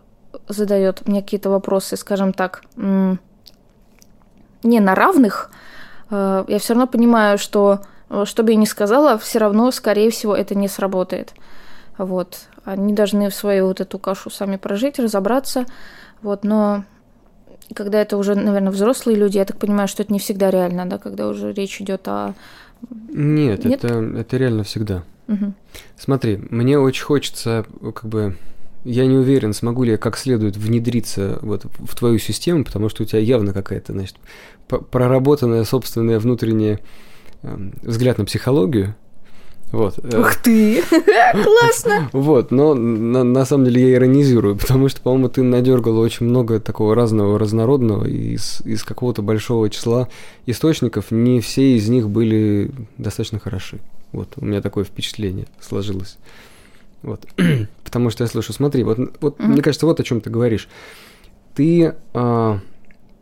[0.49, 5.51] задает мне какие-то вопросы, скажем так, не на равных,
[6.11, 7.81] э, я все равно понимаю, что
[8.11, 11.33] э, что бы я ни сказала, все равно, скорее всего, это не сработает.
[11.99, 12.41] Вот.
[12.65, 15.67] Они должны свою вот эту кашу сами прожить, разобраться.
[16.21, 16.45] Вот.
[16.45, 16.85] Но
[17.75, 20.99] когда это уже, наверное, взрослые люди, я так понимаю, что это не всегда реально, да,
[20.99, 22.35] когда уже речь идет о...
[22.91, 23.85] Нет, Нет?
[23.85, 25.03] Это, это реально всегда.
[25.27, 25.55] Мгм.
[25.97, 28.37] Смотри, мне очень хочется, э, как бы,
[28.87, 33.03] я не уверен, смогу ли я как следует внедриться вот в твою систему, потому что
[33.03, 34.17] у тебя явно какая-то, значит,
[34.69, 36.81] проработанная собственная внутренняя
[37.43, 38.95] эм, взгляд на психологию.
[39.73, 39.99] Вот.
[40.03, 40.83] э, Ух ты!
[41.33, 42.09] Классно!
[42.13, 46.61] Вот, но на, на самом деле я иронизирую, потому что, по-моему, ты надергала очень много
[46.61, 50.09] такого разного, разнородного из, из какого-то большого числа
[50.47, 51.11] источников.
[51.11, 53.81] Не все из них были достаточно хороши.
[54.13, 56.17] Вот, у меня такое впечатление сложилось.
[57.07, 57.25] Вот.
[57.85, 59.53] Потому что я слышу, смотри, вот, вот Мгм.
[59.53, 60.69] мне кажется, вот о чем ты говоришь.
[61.55, 62.59] Ты а,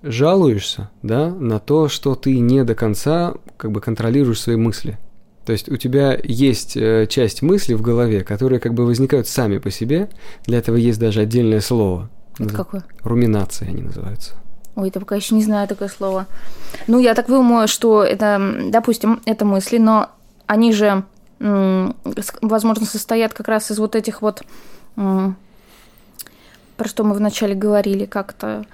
[0.03, 4.99] жалуешься, да, на то, что ты не до конца как бы контролируешь свои мысли.
[5.45, 9.59] То есть у тебя есть э, часть мыслей в голове, которые как бы возникают сами
[9.59, 10.09] по себе.
[10.47, 12.09] Для этого есть даже отдельное слово.
[12.39, 12.85] Это Наз- какое?
[13.03, 14.35] Руминация они называются.
[14.75, 16.27] Ой, это пока еще не знаю такое слово.
[16.87, 20.09] Ну, я так думаю, что это, допустим, это мысли, но
[20.47, 21.05] они же,
[21.41, 24.43] возможно, состоят как раз из вот этих вот,
[24.95, 25.35] про
[26.89, 28.65] что мы вначале говорили, как-то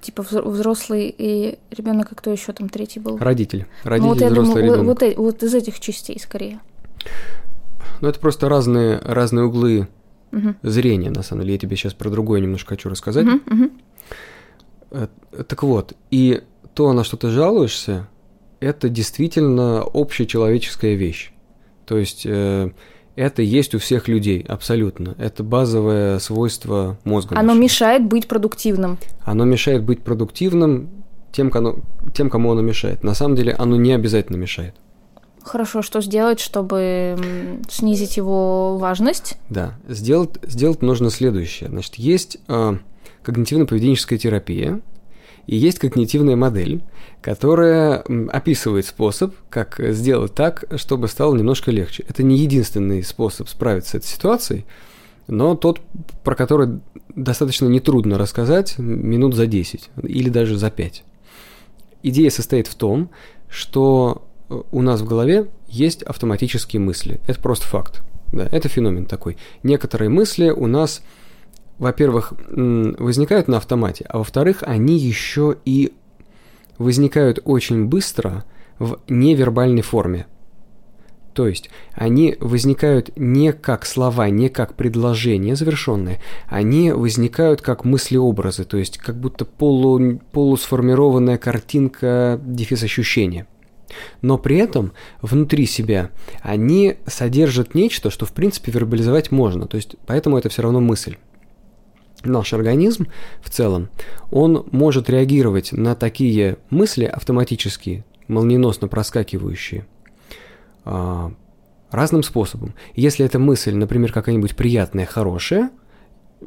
[0.00, 3.18] типа взро- взрослый и ребенок, а кто еще там третий был?
[3.18, 3.66] Родитель.
[3.84, 5.16] Ну, Родитель, вот я взрослый думаю, вот- ребенок.
[5.18, 6.60] вот, вот из этих частей скорее.
[8.00, 9.88] Ну, это просто разные, разные углы
[10.32, 10.56] Мгм.
[10.62, 11.54] зрения, на самом деле.
[11.54, 13.26] Я тебе сейчас про другое немножко хочу рассказать.
[14.90, 15.06] Э,
[15.48, 16.42] Так вот, и
[16.74, 18.08] то, на что ты жалуешься,
[18.60, 21.32] это действительно общечеловеческая вещь.
[21.86, 22.70] То есть э,
[23.16, 25.14] Это есть у всех людей, абсолютно.
[25.18, 27.34] Это базовое свойство мозга.
[27.34, 27.62] Оно нашего.
[27.62, 28.98] мешает быть продуктивным.
[29.24, 30.90] Оно мешает быть продуктивным
[31.32, 31.80] тем, кому,
[32.14, 33.02] тем, кому оно мешает.
[33.02, 34.74] На самом деле оно не обязательно мешает.
[35.42, 37.16] Хорошо, что сделать, чтобы
[37.70, 39.38] снизить его важность?
[39.48, 41.70] Да, сделать, сделать нужно следующее.
[41.70, 42.78] Значит, есть э,
[43.24, 44.80] когнитивно-поведенческая терапия,
[45.46, 46.82] и есть когнитивная модель,
[47.20, 52.04] которая описывает способ, как сделать так, чтобы стало немножко легче.
[52.08, 54.64] Это не единственный способ справиться с этой ситуацией,
[55.28, 55.80] но тот,
[56.24, 56.80] про который
[57.14, 61.04] достаточно нетрудно рассказать минут за 10 или даже за 5.
[62.02, 63.10] Идея состоит в том,
[63.48, 67.20] что э, у нас в голове есть автоматические мысли.
[67.26, 68.02] Это просто факт.
[68.32, 69.36] Да, это феномен такой.
[69.62, 71.02] Некоторые мысли у нас
[71.78, 75.92] во-первых, возникают на автомате, а во-вторых, они еще и
[76.78, 78.44] возникают очень быстро
[78.78, 80.26] в невербальной форме.
[81.36, 88.64] То есть они возникают не как слова, не как предложения завершенные, они возникают как мыслеобразы,
[88.64, 93.46] то есть как будто полу, полусформированная картинка дефис ощущения.
[94.22, 96.10] Но при этом внутри себя
[96.40, 101.16] они содержат нечто, что в принципе вербализовать можно, то есть поэтому это все равно мысль
[102.28, 103.08] наш организм
[103.40, 103.88] в целом,
[104.30, 109.86] он может реагировать на такие мысли автоматические, молниеносно проскакивающие,
[110.84, 111.32] а,
[111.90, 112.74] разным способом.
[112.94, 115.70] Если эта мысль, например, какая-нибудь приятная, хорошая,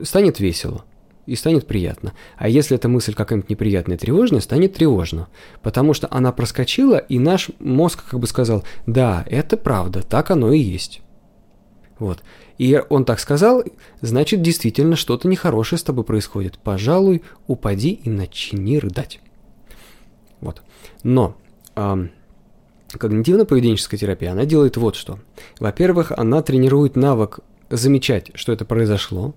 [0.03, 0.85] станет весело
[1.25, 2.13] и станет приятно.
[2.37, 5.27] А если эта мысль какая-нибудь неприятная, тревожная, станет тревожно.
[5.61, 10.51] Потому что она проскочила, и наш мозг как бы сказал, да, это правда, так оно
[10.51, 11.01] и есть.
[11.99, 12.23] Вот.
[12.59, 13.63] И он так сказал,
[14.01, 16.59] значит, действительно что-то нехорошее с тобой происходит.
[16.59, 19.21] Пожалуй, упади и начни рыдать.
[20.41, 20.61] Вот.
[21.01, 21.37] Но
[21.75, 22.11] эм,
[22.93, 25.19] когнитивно-поведенческая терапия, она делает вот что.
[25.61, 29.33] Во-первых, она тренирует навык замечать, что это произошло.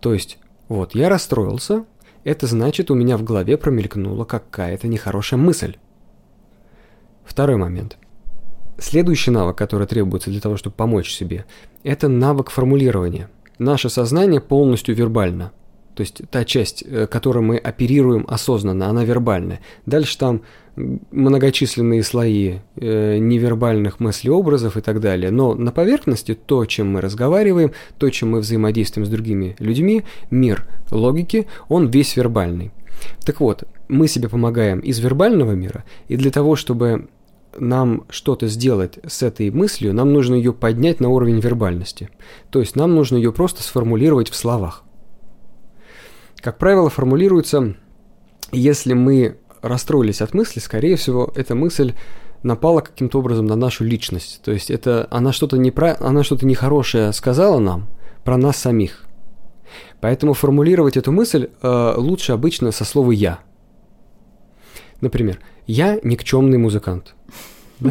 [0.00, 0.36] То есть,
[0.68, 1.86] вот, я расстроился,
[2.24, 5.76] это значит, у меня в голове промелькнула какая-то нехорошая мысль.
[7.24, 7.96] Второй момент.
[8.78, 11.44] Следующий навык, который требуется для того, чтобы помочь себе,
[11.82, 13.28] это навык формулирования.
[13.58, 15.52] Наше сознание полностью вербально.
[15.94, 19.60] То есть та часть, э, которой мы оперируем осознанно, она вербальная.
[19.86, 20.42] Дальше там
[20.76, 25.30] многочисленные слои э, невербальных мыслеобразов и так далее.
[25.30, 30.66] Но на поверхности то, чем мы разговариваем, то, чем мы взаимодействуем с другими людьми, мир
[30.90, 32.72] логики, он весь вербальный.
[33.24, 37.08] Так вот, мы себе помогаем из вербального мира, и для того, чтобы
[37.58, 42.10] нам что-то сделать с этой мыслью, нам нужно ее поднять на уровень вербальности.
[42.50, 44.84] То есть нам нужно ее просто сформулировать в словах.
[46.36, 47.74] Как правило, формулируется,
[48.52, 51.94] если мы расстроились от мысли, скорее всего, эта мысль
[52.42, 54.42] напала каким-то образом на нашу личность.
[54.44, 55.96] То есть это она что-то непра...
[56.00, 57.86] она что-то нехорошее сказала нам
[58.24, 59.06] про нас самих.
[60.00, 63.40] Поэтому формулировать эту мысль э, лучше обычно со слова «я».
[65.04, 67.14] Например, «я никчемный музыкант».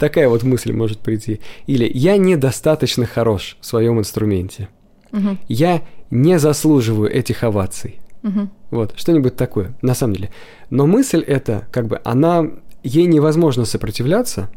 [0.00, 1.40] Такая вот мысль может прийти.
[1.68, 4.68] Или «я недостаточно хорош в своем инструменте».
[5.46, 8.00] «Я не заслуживаю этих оваций».
[8.72, 10.30] Вот, что-нибудь такое, на самом деле.
[10.70, 12.50] Но мысль эта, как бы, она,
[12.82, 14.50] ей невозможно сопротивляться,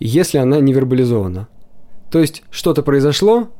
[0.00, 1.48] если она не вербализована.
[2.10, 3.50] То есть что-то произошло,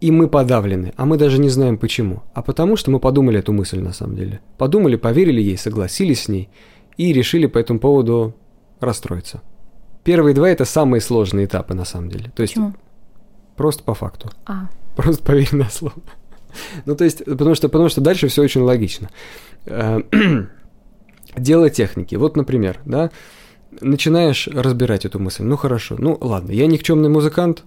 [0.00, 2.24] и мы подавлены, а мы даже не знаем почему.
[2.34, 4.40] А потому что мы подумали эту мысль на самом деле.
[4.58, 6.48] Подумали, поверили ей, согласились с ней
[6.96, 8.34] и решили по этому поводу
[8.80, 9.42] расстроиться.
[10.04, 12.30] Первые два это самые сложные этапы на самом деле.
[12.34, 12.74] То есть Почему?
[13.56, 14.30] просто по факту.
[14.46, 14.68] А.
[14.96, 15.96] Просто поверь на слово.
[16.86, 19.10] Ну, то есть, потому что, потому что дальше все очень логично.
[19.66, 20.00] Э,
[21.36, 22.14] дело техники.
[22.14, 23.10] Вот, например, да,
[23.80, 25.42] начинаешь разбирать эту мысль.
[25.42, 27.64] Ну, хорошо, ну, ладно, я никчемный музыкант.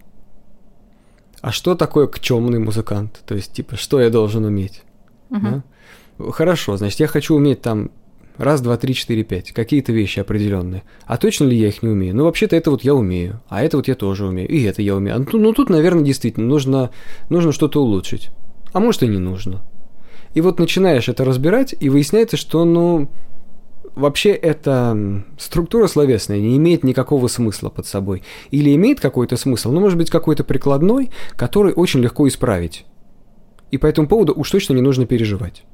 [1.41, 3.21] А что такое кчемный музыкант?
[3.25, 4.81] То есть, типа, что я должен уметь?
[5.29, 5.39] Угу.
[5.39, 6.31] Да?
[6.31, 7.91] Хорошо, значит, я хочу уметь там
[8.39, 9.51] Раз, два, три, четыре, пять.
[9.51, 10.83] Какие-то вещи определенные.
[11.05, 12.15] А точно ли я их не умею?
[12.15, 13.41] Ну, вообще-то это вот я умею.
[13.49, 14.47] А это вот я тоже умею.
[14.47, 15.27] И это я умею.
[15.33, 16.89] Ну, ну тут, наверное, действительно нужно,
[17.27, 18.29] нужно что-то улучшить.
[18.71, 19.61] А может и не нужно.
[20.35, 23.09] И вот начинаешь это разбирать, и выясняется, что, ну,
[23.93, 28.23] вообще эта структура словесная не имеет никакого смысла под собой.
[28.51, 32.85] Или имеет какой-то смысл, но может быть какой-то прикладной, который очень легко исправить.
[33.71, 35.65] И по этому поводу уж точно не нужно переживать.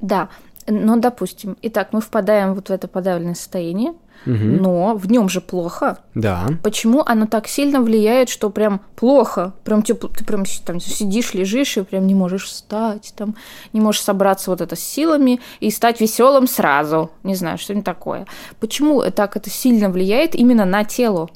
[0.00, 0.28] Да,
[0.68, 3.90] но, допустим, итак, мы впадаем вот в это подавленное состояние,
[4.26, 4.34] угу.
[4.34, 5.98] но в нем же плохо.
[6.14, 6.46] Да.
[6.62, 9.54] Почему оно так сильно влияет, что прям плохо?
[9.64, 13.34] Прям ты, ты прям там сидишь, лежишь и прям не можешь встать, там
[13.72, 17.10] не можешь собраться вот это с силами и стать веселым сразу.
[17.22, 18.26] Не знаю, что-нибудь такое.
[18.60, 21.30] Почему так это сильно влияет именно на тело?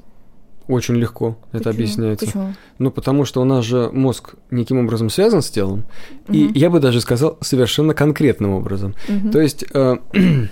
[0.73, 1.75] Очень легко это Почему?
[1.75, 2.27] объясняется.
[2.27, 2.55] Почему?
[2.79, 5.85] Ну, потому что у нас же мозг неким образом связан с телом,
[6.29, 6.53] и Мгм.
[6.55, 8.95] я бы даже сказал совершенно конкретным образом.
[9.09, 9.31] Мгм.
[9.31, 9.97] То есть э,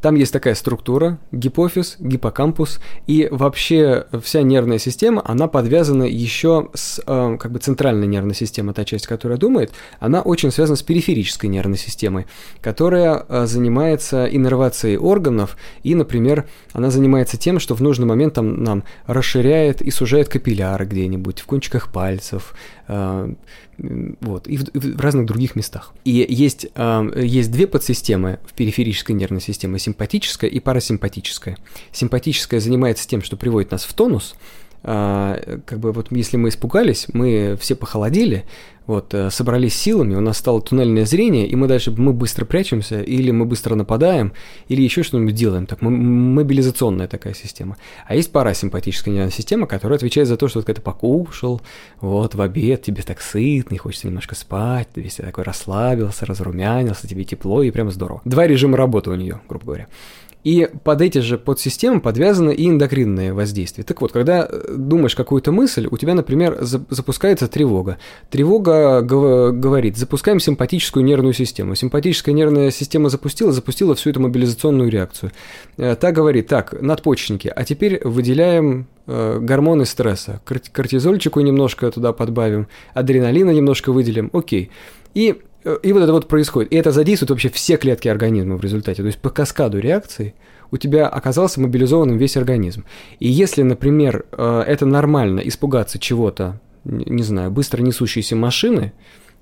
[0.00, 7.00] там есть такая структура, гипофиз, гиппокампус, и вообще вся нервная система, она подвязана еще с
[7.04, 11.50] э, как бы центральной нервной системой, та часть, которая думает, она очень связана с периферической
[11.50, 12.26] нервной системой,
[12.60, 18.62] которая э, занимается иннервацией органов, и, например, она занимается тем, что в нужный момент там,
[18.62, 22.54] нам расширяет и сужает капилляры где-нибудь, в кончиках пальцев,
[22.88, 25.92] вот, и в, в разных других местах.
[26.04, 31.58] И есть, э, есть две подсистемы в периферической нервной системе, симпатическая и парасимпатическая.
[31.92, 34.36] Симпатическая занимается тем, что приводит нас в тонус,
[34.82, 38.44] как бы вот если мы испугались, мы все похолодели,
[38.88, 43.02] вот, э, собрались силами, у нас стало туннельное зрение, и мы дальше мы быстро прячемся,
[43.02, 44.32] или мы быстро нападаем,
[44.66, 45.66] или еще что-нибудь делаем.
[45.66, 47.76] Так, мобилизационная такая система.
[48.06, 51.60] А есть парасимпатическая нервная система, которая отвечает за то, что вот когда ты покушал,
[52.00, 57.06] вот, в обед, тебе так сытно, и хочется немножко спать, ты весь такой расслабился, разрумянился,
[57.06, 58.22] тебе тепло, и прям здорово.
[58.24, 59.86] Два режима работы у нее, грубо говоря.
[60.44, 63.84] И под эти же подсистемы подвязано и эндокринное воздействие.
[63.84, 67.98] Так вот, когда э, думаешь какую-то мысль, у тебя, например, за- запускается тревога.
[68.30, 71.74] Тревога гов- говорит, запускаем симпатическую нервную систему.
[71.74, 75.32] Симпатическая нервная система запустила, запустила всю эту мобилизационную реакцию.
[75.76, 80.40] Э, Та говорит, так, надпочечники, а теперь выделяем э, гормоны стресса.
[80.46, 84.70] Кор- Кортизольчику немножко туда подбавим, адреналина немножко выделим, окей.
[85.14, 86.72] И и вот это вот происходит.
[86.72, 89.02] И это задействует вообще все клетки организма в результате.
[89.02, 90.34] То есть по каскаду реакций
[90.70, 92.84] у тебя оказался мобилизованным весь организм.
[93.18, 98.92] И если, например, э, это нормально испугаться чего-то, не знаю, быстро несущейся машины,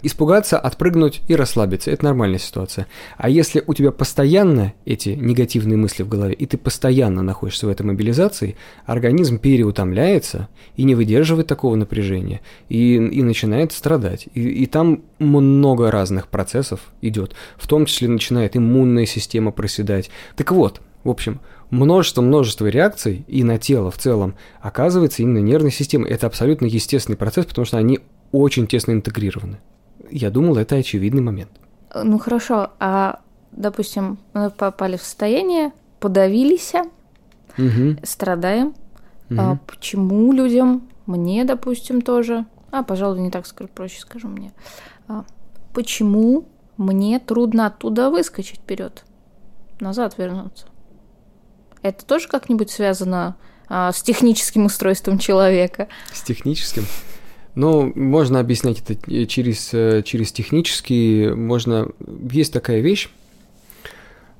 [0.02, 1.90] испугаться, отпрыгнуть и расслабиться.
[1.90, 2.86] Это нормальная ситуация.
[3.16, 7.70] А если у тебя постоянно эти негативные мысли в голове, и ты постоянно находишься в
[7.70, 14.28] этой мобилизации, организм переутомляется и не выдерживает такого напряжения, и, и начинает страдать.
[14.34, 17.34] И, и там много разных процессов идет.
[17.56, 20.10] В том числе начинает иммунная система проседать.
[20.36, 26.10] Так вот, в общем, множество-множество реакций и на тело в целом оказывается именно нервной системой.
[26.10, 28.00] Это абсолютно естественный процесс, потому что они
[28.32, 29.58] очень тесно интегрированы.
[30.10, 31.50] Я думал, это очевидный момент.
[31.94, 33.20] Ну хорошо, а
[33.52, 36.72] допустим, мы попали в состояние, подавились,
[37.56, 38.74] Мгм, страдаем.
[39.30, 39.40] мгм.
[39.40, 44.52] А почему людям, мне, допустим, тоже, а, пожалуй, не так скажу, проще скажу мне,
[45.08, 45.24] А,
[45.72, 49.04] почему мне трудно оттуда выскочить вперед,
[49.80, 50.66] назад вернуться?
[51.82, 53.36] Это тоже как-нибудь связано
[53.68, 55.88] а, с техническим устройством человека?
[56.12, 56.84] С техническим.
[57.56, 61.88] Ну, можно объяснять это э, через, э, через технический, можно...
[62.30, 63.08] Есть такая вещь,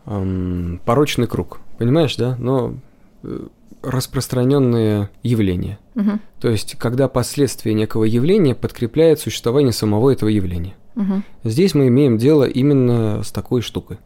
[0.05, 2.37] эм, порочный круг, понимаешь, да?
[2.39, 2.75] Но
[3.23, 3.47] э,
[3.83, 5.79] распространенное явление.
[5.95, 10.75] Мгм, То есть, когда последствия некого явления подкрепляет существование самого этого явления.
[10.95, 11.25] мгм.
[11.43, 13.97] Здесь мы имеем дело именно с такой штукой.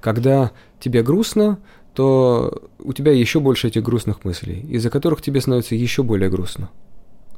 [0.00, 1.58] Когда тебе грустно,
[1.92, 6.70] то у тебя еще больше этих грустных мыслей, из-за которых тебе становится еще более грустно.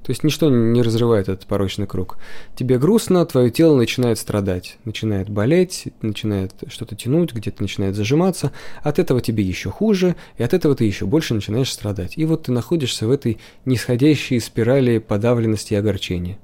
[0.02, 2.18] То есть ничто не разрывает этот порочный круг.
[2.56, 8.52] Тебе грустно, твое тело начинает страдать, начинает болеть, начинает что-то тянуть, где-то начинает зажиматься.
[8.82, 12.14] От этого тебе еще хуже, и от этого ты еще больше начинаешь страдать.
[12.16, 16.38] И вот ты находишься в этой нисходящей спирали подавленности и огорчения.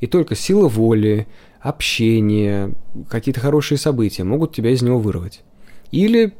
[0.00, 1.26] И только сила воли,
[1.60, 2.74] общение,
[3.08, 5.42] какие-то хорошие события могут тебя из него вырвать.
[5.90, 6.34] Или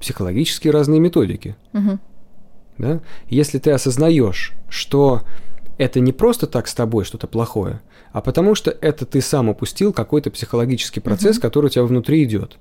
[0.00, 1.56] психологические разные методики.
[1.72, 2.00] Мгм.
[2.78, 3.00] Да?
[3.28, 5.22] Если ты осознаешь, что
[5.80, 7.80] это не просто так с тобой что-то плохое,
[8.12, 11.42] а потому что это ты сам упустил какой-то психологический процесс, Мгм.
[11.42, 12.58] который у тебя внутри идет.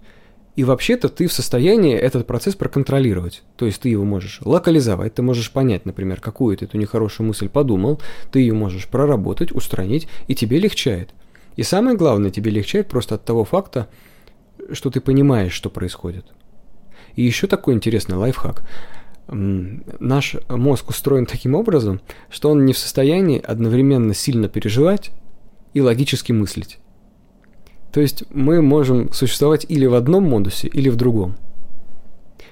[0.56, 3.44] И вообще-то ты в состоянии этот процесс проконтролировать.
[3.58, 7.50] То есть ты его можешь локализовать, ты можешь понять, например, какую ты эту нехорошую мысль
[7.50, 8.02] подумал,
[8.32, 11.10] ты ее можешь проработать, устранить, и тебе легчает.
[11.58, 13.90] И самое главное, тебе легчает просто от того факта,
[14.72, 16.26] что ты понимаешь, что происходит.
[17.16, 18.64] И еще такой интересный лайфхак.
[19.32, 25.12] Наш мозг устроен таким образом, что он не в состоянии одновременно сильно переживать
[25.74, 26.80] и логически мыслить.
[27.92, 31.38] То есть мы можем существовать или в одном модусе, или в другом.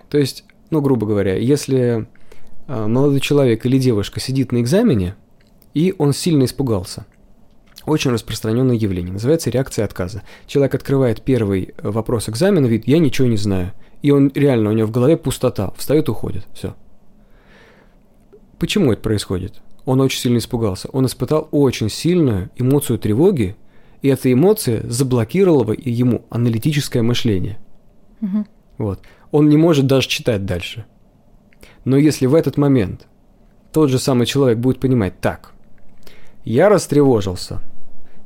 [0.09, 2.07] То есть, ну, грубо говоря, если
[2.67, 5.15] а, молодой человек или девушка сидит на экзамене,
[5.73, 7.05] и он сильно испугался.
[7.85, 9.13] Очень распространенное явление.
[9.13, 10.23] Называется реакция отказа.
[10.45, 13.73] Человек открывает первый э, вопрос экзамена, видит, я ничего не знаю.
[14.01, 15.71] И он реально, у него в голове пустота.
[15.77, 16.47] Встает, уходит.
[16.53, 16.75] Все.
[18.59, 19.61] Почему это происходит?
[19.85, 20.89] Он очень сильно испугался.
[20.91, 23.55] Он испытал очень сильную эмоцию тревоги,
[24.01, 27.57] и эта эмоция заблокировала ему аналитическое мышление.
[28.21, 28.47] Мгм.
[28.77, 29.01] Вот.
[29.31, 30.85] Он не может даже читать дальше.
[31.85, 33.07] Но если в этот момент
[33.71, 35.53] тот же самый человек будет понимать, так,
[36.43, 37.61] я растревожился,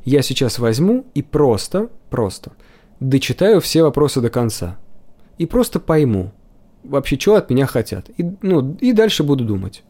[0.04, 2.52] я сейчас возьму и просто, просто
[3.00, 4.78] дочитаю все вопросы до конца.
[5.38, 6.32] И просто пойму,
[6.84, 8.10] вообще, что от меня хотят.
[8.16, 9.82] И, ну, и дальше буду думать.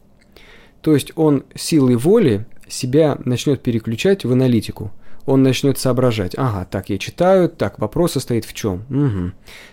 [0.81, 4.91] То есть он силой воли себя начнет переключать в аналитику.
[5.25, 6.33] Он начнет соображать.
[6.37, 8.83] Ага, так я читаю, так вопрос состоит в чем.
[8.89, 9.31] Угу.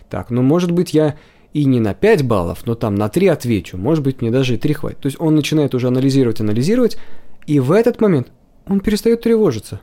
[0.09, 1.17] Так, ну может быть я
[1.53, 3.77] и не на 5 баллов, но там на 3 отвечу.
[3.77, 4.99] Может быть мне даже и 3 хватит.
[5.01, 6.99] То есть он начинает уже анализировать, анализировать,
[7.47, 8.31] и в этот момент
[8.67, 9.81] он перестает тревожиться.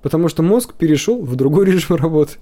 [0.00, 2.38] Потому что мозг перешел в другой режим работы.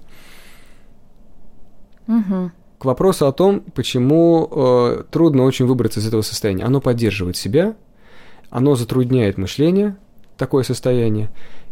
[2.07, 2.51] Угу.
[2.79, 6.63] К вопросу о том, почему э, трудно очень выбраться из этого состояния.
[6.63, 7.75] Оно поддерживает себя,
[8.49, 9.97] оно затрудняет мышление,
[10.37, 11.29] такое состояние.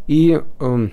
[0.07, 0.87] И э,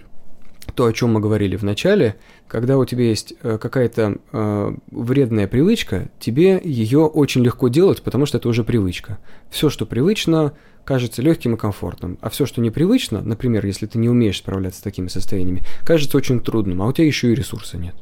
[0.74, 2.16] то, о чем мы говорили в начале,
[2.48, 8.26] когда у тебя есть э, какая-то э, вредная привычка, тебе ее очень легко делать, потому
[8.26, 9.18] что это уже привычка.
[9.50, 10.52] Все, что привычно,
[10.84, 14.82] кажется легким и комфортным, а все, что непривычно, например, если ты не умеешь справляться с
[14.82, 17.94] такими состояниями, кажется очень трудным, а у тебя еще и ресурса нет.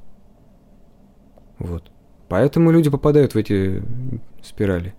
[1.59, 1.90] Вот.
[2.28, 3.82] Поэтому люди попадают в эти
[4.42, 4.94] спирали.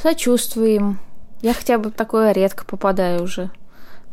[0.00, 0.98] Сочувствуем.
[1.42, 3.50] Я хотя бы такое редко попадаю уже.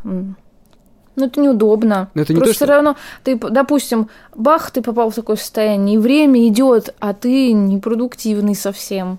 [0.02, 2.10] Ну, это неудобно.
[2.14, 2.64] Но это не Просто то, что...
[2.64, 7.52] все равно, ты, допустим, бах, ты попал в такое состояние, и время идет, а ты
[7.52, 9.18] непродуктивный совсем.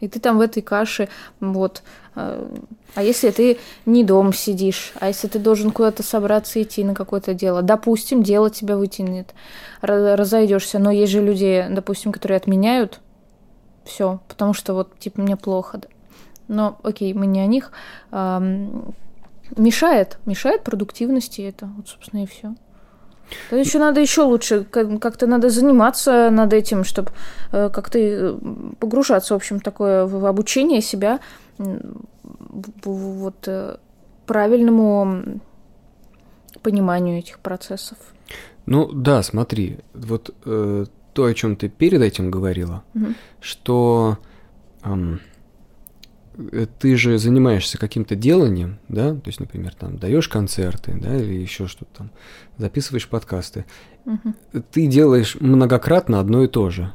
[0.00, 1.08] И ты там в этой каше,
[1.40, 1.82] вот.
[2.14, 2.48] А,
[2.94, 7.34] а если ты не дом сидишь, а если ты должен куда-то собраться идти на какое-то
[7.34, 9.34] дело, допустим, дело тебя вытянет,
[9.80, 13.00] разойдешься, но есть же люди, допустим, которые отменяют
[13.84, 15.80] все, потому что вот типа мне плохо.
[16.48, 17.72] Но окей, мы не о них.
[19.56, 22.54] Мешает, мешает продуктивности это, вот собственно и все.
[23.50, 27.10] То еще надо еще лучше, как-то надо заниматься над этим, чтобы
[27.52, 28.34] э, как-то э,
[28.78, 31.20] погружаться, в общем, такое в обучение себя
[32.84, 33.76] вот э,
[34.26, 35.40] правильному
[36.62, 37.98] пониманию этих процессов.
[38.66, 43.08] Ну да, смотри, вот э, то, о чем ты перед этим говорила, угу.
[43.40, 44.18] что
[44.82, 45.20] эм,
[46.78, 51.68] ты же занимаешься каким-то деланием, да, то есть, например, там даешь концерты, да, или еще
[51.68, 52.10] что-то там,
[52.58, 53.66] записываешь подкасты,
[54.04, 54.34] угу.
[54.72, 56.92] ты делаешь многократно одно и то же.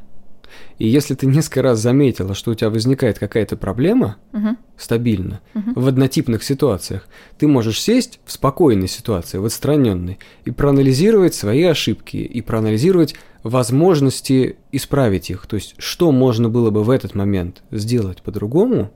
[0.78, 4.58] И если ты несколько раз заметила, что у тебя возникает какая-то проблема угу.
[4.78, 5.80] стабильно угу.
[5.82, 12.18] в однотипных ситуациях, ты можешь сесть в спокойной ситуации, в отстраненной, и проанализировать свои ошибки,
[12.18, 15.48] и проанализировать возможности исправить их.
[15.48, 18.92] То есть, что можно было бы в этот момент сделать по-другому,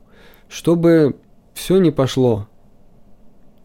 [0.49, 1.15] чтобы
[1.53, 2.47] все не пошло.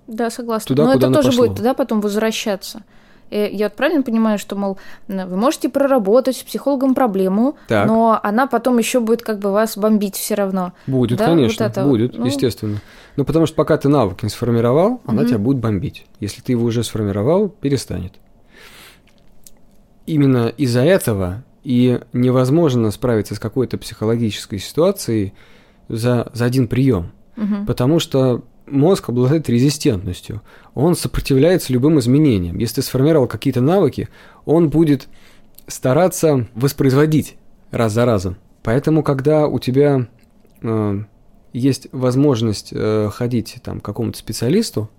[0.07, 0.69] Да, согласна.
[0.69, 1.47] Туда, Но это тоже пошло.
[1.47, 2.83] будет тогда потом возвращаться.
[3.31, 7.87] Э, я вот правильно понимаю, что, мол, вы можете проработать с психологом проблему, так.
[7.87, 10.73] но она потом еще будет как бы вас бомбить все равно.
[10.87, 11.27] Будет, да?
[11.27, 12.27] конечно, вот это, будет, ну...
[12.27, 12.79] естественно.
[13.17, 16.07] Ну, потому что пока ты навык не сформировал, она тебя будет бомбить.
[16.21, 18.15] Если ты его уже сформировал, перестанет.
[20.07, 25.35] Именно из-за этого и невозможно справиться с какой-то психологической ситуацией
[25.89, 27.13] за, за один прием.
[27.37, 27.67] Угу.
[27.67, 30.43] Потому что мозг обладает резистентностью.
[30.75, 32.59] Он сопротивляется любым изменениям.
[32.59, 34.09] Если ты сформировал какие-то навыки,
[34.45, 35.09] он будет
[35.67, 37.37] стараться воспроизводить
[37.71, 38.37] раз за разом.
[38.63, 40.09] Поэтому, когда у тебя
[40.63, 41.01] э,
[41.53, 44.91] есть возможность э, ходить там, к какому-то специалисту,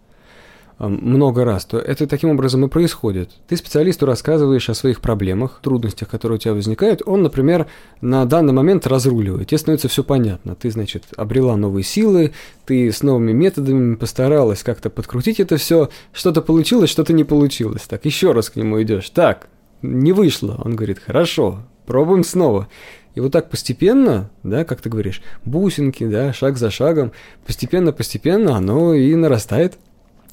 [0.87, 3.31] много раз, то это таким образом и происходит.
[3.47, 7.01] Ты специалисту рассказываешь о своих проблемах, трудностях, которые у тебя возникают.
[7.05, 7.67] Он, например,
[8.01, 9.49] на данный момент разруливает.
[9.49, 10.55] Тебе становится все понятно.
[10.55, 12.31] Ты, значит, обрела новые силы,
[12.65, 15.89] ты с новыми методами постаралась как-то подкрутить это все.
[16.13, 17.81] Что-то получилось, что-то не получилось.
[17.81, 19.09] Так, еще раз к нему идешь.
[19.09, 19.49] Так,
[19.81, 20.61] не вышло.
[20.63, 22.69] Он говорит, хорошо, пробуем снова.
[23.15, 27.11] И вот так постепенно, да, как ты говоришь, бусинки, да, шаг за шагом,
[27.45, 29.77] постепенно-постепенно оно и нарастает.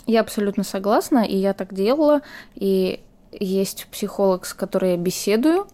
[0.07, 2.21] Я абсолютно согласна, и я так делала.
[2.55, 3.01] И
[3.33, 5.67] есть психолог, с которой я беседую.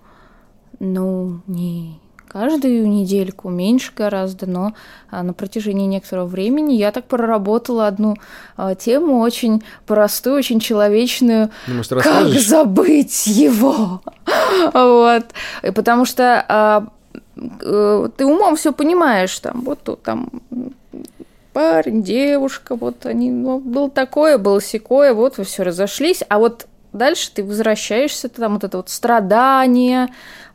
[0.79, 2.01] Ну, не
[2.33, 4.73] каждую недельку, меньше гораздо, но
[5.11, 8.17] а, на протяжении некоторого времени я так проработала одну
[8.57, 11.51] а, тему очень простую, очень человечную.
[11.67, 14.01] Ну, может, как забыть его?
[14.73, 15.27] вот.
[15.63, 16.87] И потому что а,
[17.37, 20.31] э, ты умом все понимаешь, там, вот тут там
[21.53, 26.67] парень, девушка, вот они, ну, было такое, было секое, вот вы все разошлись, а вот
[26.93, 30.09] дальше ты возвращаешься, там вот это вот страдание,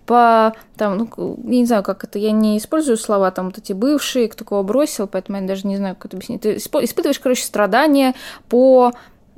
[0.05, 3.73] по там, ну, я не знаю, как это, я не использую слова там вот эти
[3.73, 6.41] бывшие, кто кого бросил, поэтому я даже не знаю, как это объяснить.
[6.41, 8.15] Ты испытываешь, короче, страдания
[8.47, 8.93] по,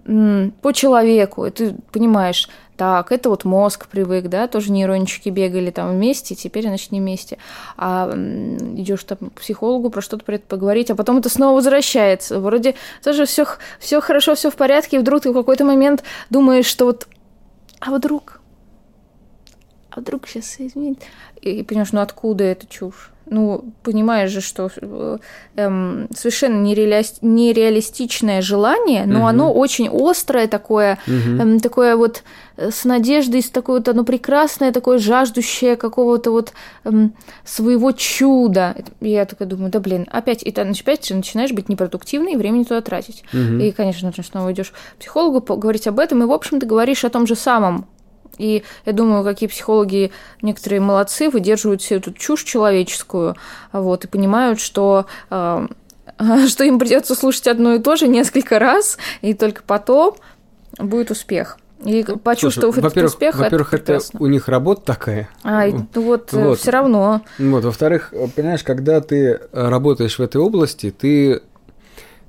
[0.05, 2.49] по человеку, и ты понимаешь,
[2.79, 7.37] так, это вот мозг привык, да, тоже нейрончики бегали там вместе, теперь, значит, не вместе.
[7.75, 12.39] А идешь там к психологу про что-то про это поговорить, а потом это снова возвращается.
[12.39, 13.45] Вроде тоже все,
[13.81, 17.09] все хорошо, все в порядке, и вдруг ты в какой-то момент думаешь, что вот,
[17.81, 18.39] а вдруг,
[19.91, 21.01] а вдруг сейчас изменит.
[21.41, 23.11] И понимаешь, ну откуда эта чушь?
[23.29, 25.17] Ну, понимаешь же, что э,
[25.55, 27.05] эм, совершенно нереали...
[27.21, 29.27] нереалистичное желание, но угу.
[29.27, 31.41] оно очень острое такое, угу.
[31.41, 32.23] эм, такое вот
[32.57, 36.53] э, с надеждой, с такое вот оно прекрасное, такое жаждущее какого-то вот
[36.85, 37.13] эм,
[37.45, 38.75] своего чуда.
[38.99, 42.37] И я такая думаю, да блин, опять, и ты опять же начинаешь быть непродуктивной и
[42.37, 43.23] времени туда тратить.
[43.33, 43.59] Угу.
[43.61, 47.05] И, конечно, ты снова идешь к психологу говорить об этом, и, в общем, ты говоришь
[47.05, 47.87] о том же самом,
[48.39, 50.11] и я думаю, какие психологи
[50.41, 53.35] некоторые молодцы, выдерживают всю эту чушь человеческую,
[53.71, 55.67] вот, и понимают, что э,
[56.47, 60.15] что им придется слушать одно и то же несколько раз, и только потом
[60.77, 61.57] будет успех.
[61.85, 65.29] И почувствовав Слушай, этот успех, во-первых, это, это у них работа такая.
[65.43, 66.59] А, ну вот, э, вот.
[66.59, 67.21] все равно.
[67.37, 71.41] Вот, во-вторых, понимаешь, когда ты работаешь в этой области, ты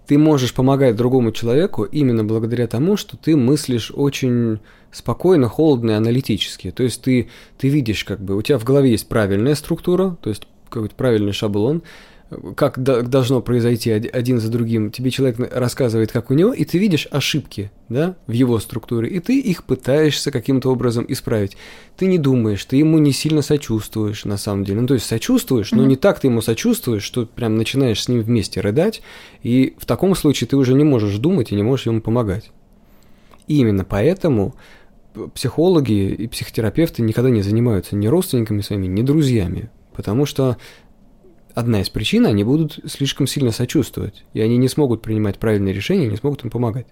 [0.06, 4.58] ты можешь помогать другому человеку именно благодаря тому, что ты мыслишь очень
[4.93, 6.70] спокойно, холодно и аналитически.
[6.70, 7.28] То есть ты,
[7.59, 11.32] ты видишь, как бы, у тебя в голове есть правильная структура, то есть какой-то правильный
[11.32, 11.82] шаблон,
[12.55, 14.91] как должно произойти один за другим.
[14.91, 19.18] Тебе человек рассказывает, как у него, и ты видишь ошибки да, в его структуре, и
[19.18, 21.57] ты их пытаешься каким-то образом исправить.
[21.97, 24.80] Ты не думаешь, ты ему не сильно сочувствуешь на самом деле.
[24.80, 28.20] Ну, то есть сочувствуешь, но не так ты ему сочувствуешь, что прям начинаешь с ним
[28.20, 29.03] вместе рыдать,
[29.43, 32.53] и в таком случае ты уже не можешь думать и не можешь ему помогать.
[33.49, 34.55] И именно поэтому
[35.34, 40.56] психологи и психотерапевты никогда не занимаются ни родственниками своими, ни друзьями, потому что
[41.54, 46.08] одна из причин, они будут слишком сильно сочувствовать, и они не смогут принимать правильные решения,
[46.08, 46.86] не смогут им помогать.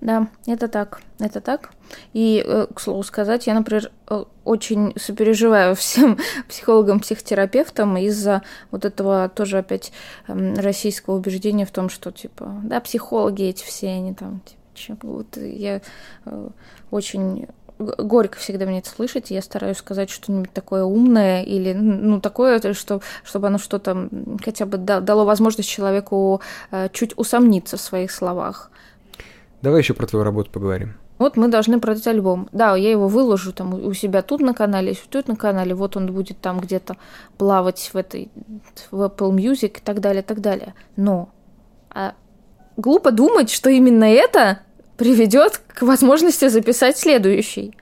[0.00, 1.70] Да, это так, это так.
[2.12, 6.18] И, э, к слову сказать, я, например, э, очень сопереживаю всем
[6.48, 9.92] психологам, психотерапевтам из-за вот этого тоже опять
[10.28, 14.60] эм, российского убеждения в том, что, типа, да, психологи эти все, они там, типа,
[15.02, 15.80] вот я
[16.24, 16.48] э,
[16.90, 17.48] очень
[17.78, 22.60] горько всегда мне это слышать, и я стараюсь сказать что-нибудь такое умное или, ну, такое,
[22.72, 24.08] что, чтобы оно что-то
[24.44, 28.70] хотя бы дало возможность человеку э, чуть усомниться в своих словах.
[29.62, 30.94] Давай еще про твою работу поговорим.
[31.18, 32.48] Вот мы должны продать альбом.
[32.52, 35.74] Да, я его выложу там у себя тут на канале, тут на канале.
[35.74, 36.96] Вот он будет там где-то
[37.38, 38.30] плавать в этой
[38.90, 40.74] в Apple Music и так далее, так далее.
[40.96, 41.30] Но
[41.90, 42.14] а
[42.76, 44.60] глупо думать, что именно это
[44.96, 47.74] приведет к возможности записать следующий.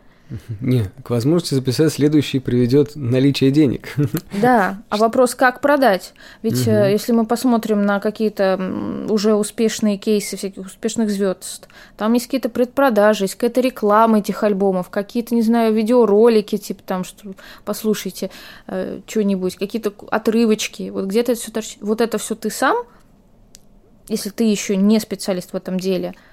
[0.61, 3.95] Не, к возможности записать следующий приведет наличие денег.
[4.41, 6.15] Да, а вопрос, как продать?
[6.43, 6.71] Ведь угу.
[6.71, 13.25] если мы посмотрим на какие-то уже успешные кейсы всяких успешных звезд, там есть какие-то предпродажи,
[13.25, 17.35] есть какая-то реклама этих альбомов, какие-то, не знаю, видеоролики, типа там, что
[17.65, 18.31] послушайте
[18.67, 20.89] э, что-нибудь, какие-то отрывочки.
[20.89, 21.79] Вот где-то это все торчит.
[21.83, 22.77] Вот это все ты сам,
[24.09, 26.15] если ты еще не специалист в этом деле–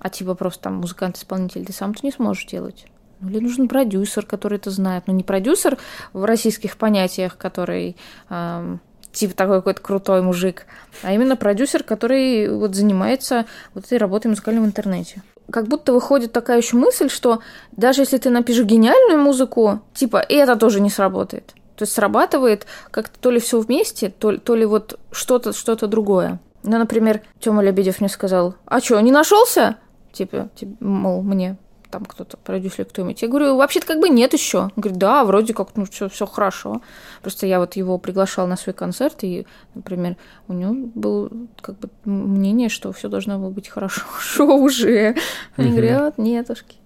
[0.00, 2.86] а типа просто там музыкант-исполнитель, ты сам-то не сможешь делать.
[3.20, 5.04] Ну, или нужен продюсер, который это знает.
[5.06, 5.76] Ну, не продюсер
[6.12, 7.96] в российских понятиях, который
[8.30, 8.76] э,
[9.12, 10.66] типа такой какой-то крутой мужик,
[11.02, 15.22] а именно продюсер, который вот занимается вот этой работой музыкальной в интернете.
[15.50, 17.40] Как будто выходит такая еще мысль, что
[17.72, 21.54] даже если ты напишешь гениальную музыку, типа, и это тоже не сработает.
[21.74, 26.38] То есть срабатывает как-то то ли все вместе, то, то ли вот что-то что другое.
[26.64, 29.76] Ну, например, Тёма Лебедев мне сказал, а что, не нашелся?
[30.12, 31.56] Типа, типа, мол, мне
[31.90, 33.22] там кто-то, продюсер кто-нибудь.
[33.22, 34.58] Я говорю, вообще-то как бы нет еще.
[34.58, 36.82] Он говорит, да, вроде как, ну, все, все хорошо.
[37.22, 40.16] Просто я вот его приглашал на свой концерт, и, например,
[40.48, 41.30] у него было
[41.60, 44.04] как бы мнение, что все должно было быть хорошо
[44.38, 45.16] уже.
[45.56, 46.76] Они говорят, нетушки,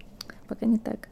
[0.47, 1.09] пока не так.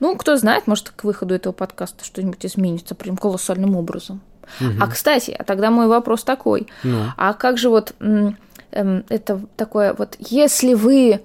[0.00, 4.20] Ну, кто знает, может, к выходу этого подкаста что-нибудь изменится прям колоссальным образом.
[4.60, 4.70] Угу.
[4.80, 6.66] А, кстати, а тогда мой вопрос такой.
[6.82, 7.04] Ну.
[7.16, 7.94] А как же вот
[8.72, 11.22] эм, это такое вот, если вы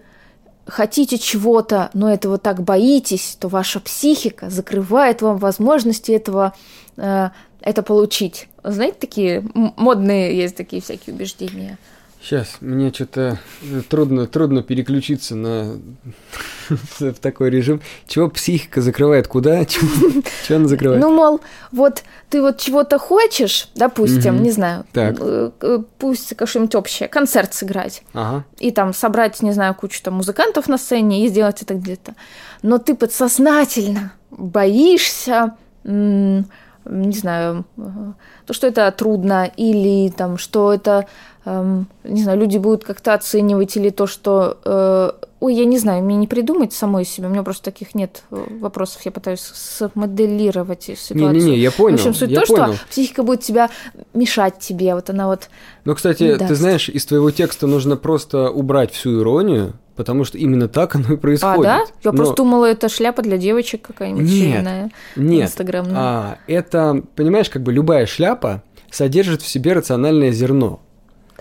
[0.65, 6.53] хотите чего-то, но этого так боитесь, то ваша психика закрывает вам возможности этого
[6.97, 7.29] э,
[7.61, 8.47] это получить.
[8.63, 11.77] Знаете, такие модные есть такие всякие убеждения.
[12.21, 15.77] Сейчас, мне что-то э, трудно, трудно переключиться на
[16.69, 17.81] в такой режим.
[18.05, 19.27] Чего психика закрывает?
[19.27, 19.65] Куда?
[19.65, 21.01] Чего, чего она закрывает?
[21.01, 21.41] Ну, мол,
[21.71, 24.43] вот ты вот чего-то хочешь, допустим, угу.
[24.43, 25.17] не знаю, так.
[25.19, 28.03] Э, э, пусть что-нибудь общее, концерт сыграть.
[28.13, 28.45] Ага.
[28.59, 32.13] И там собрать, не знаю, кучу там музыкантов на сцене и сделать это где-то.
[32.61, 36.45] Но ты подсознательно боишься, не
[36.85, 37.65] знаю,
[38.45, 41.07] то, что это трудно, или там, что это
[41.45, 44.57] эм, не знаю, люди будут как-то оценивать или то, что...
[44.65, 48.23] Э, ой, я не знаю, мне не придумать самой себе, у меня просто таких нет
[48.31, 51.17] э, вопросов, я пытаюсь смоделировать ситуацию.
[51.33, 52.73] Не-не-не, я понял, В общем, суть я то, понял.
[52.75, 53.69] что психика будет тебя
[54.13, 55.49] мешать тебе, вот она вот...
[55.85, 60.67] Ну, кстати, ты знаешь, из твоего текста нужно просто убрать всю иронию, потому что именно
[60.67, 61.63] так оно и А, происходит.
[61.63, 61.77] да?
[62.03, 65.95] Я Но- просто думала, это шляпа для девочек какая-нибудь Нет, чайная, Нет, инстаграмная.
[65.97, 68.61] а, это, понимаешь, как бы любая шляпа
[68.91, 70.81] содержит в себе рациональное зерно.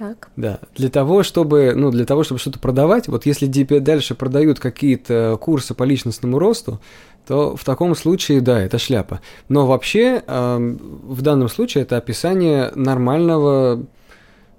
[0.01, 0.30] Так.
[0.34, 4.59] Да, для того, чтобы, ну, для того, чтобы что-то продавать, вот если тебе дальше продают
[4.59, 6.80] какие-то курсы по личностному росту,
[7.26, 9.20] то в таком случае, да, это шляпа.
[9.51, 13.84] Но вообще, эм, в данном случае это описание нормального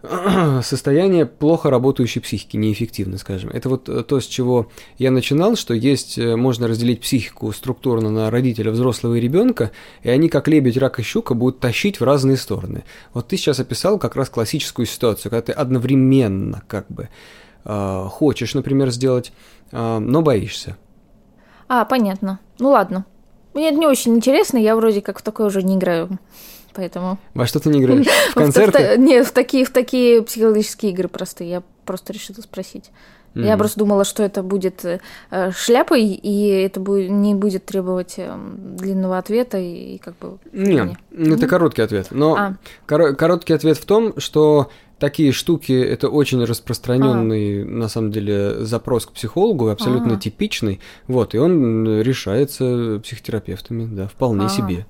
[0.63, 3.51] состояния плохо работающей психики, неэффективно, скажем.
[3.51, 8.09] Это вот э, то, с чего я начинал, что есть, э, можно разделить психику структурно
[8.09, 9.71] на родителя, взрослого и ребенка,
[10.01, 12.83] и они, как лебедь, рак и щука, будут тащить в разные стороны.
[13.13, 17.09] Вот ты сейчас описал как раз классическую ситуацию, когда ты одновременно как бы
[17.65, 19.31] э, хочешь, например, сделать,
[19.71, 20.75] но боишься.
[21.69, 22.41] А, понятно.
[22.59, 23.05] Ну ладно.
[23.53, 26.19] Мне это не очень интересно, я вроде как в такое уже не играю.
[26.73, 27.17] Поэтому...
[27.33, 28.05] Во что ты не играешь?
[28.31, 28.95] В концерты?
[28.95, 31.49] в- не, в такие, в такие психологические игры простые.
[31.49, 32.91] Я просто решила спросить.
[33.33, 33.59] Я Мгм.
[33.59, 34.99] просто думала, что это будет э,
[35.29, 38.29] э, шляпой, и это будет, не будет требовать э,
[38.77, 40.37] длинного ответа и, и как бы...
[40.51, 41.35] Не, времени.
[41.35, 42.07] это короткий ответ.
[42.11, 42.55] Но А,
[42.85, 44.69] Коро- короткий ответ в том, что
[44.99, 50.19] такие штуки это очень распространенный на самом деле запрос к психологу, абсолютно А.
[50.19, 50.81] типичный.
[51.07, 54.49] Вот, и он м, решается психотерапевтами, да, вполне А.
[54.49, 54.85] себе.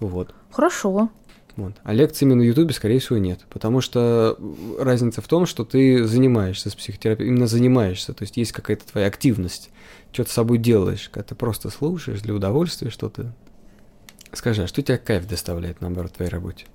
[0.00, 0.34] Вот.
[0.50, 1.10] хорошо.
[1.56, 1.72] Вот.
[1.82, 3.40] А лекциями на Ютубе, скорее всего, нет.
[3.50, 4.38] Потому что
[4.78, 9.08] разница в том, что ты занимаешься с психотерапией, именно занимаешься, то есть есть какая-то твоя
[9.08, 9.70] активность,
[10.12, 13.34] что ты с собой делаешь, когда ты просто слушаешь для удовольствия что-то.
[14.32, 16.66] Скажи, а что тебе кайф доставляет, наоборот, в твоей работе?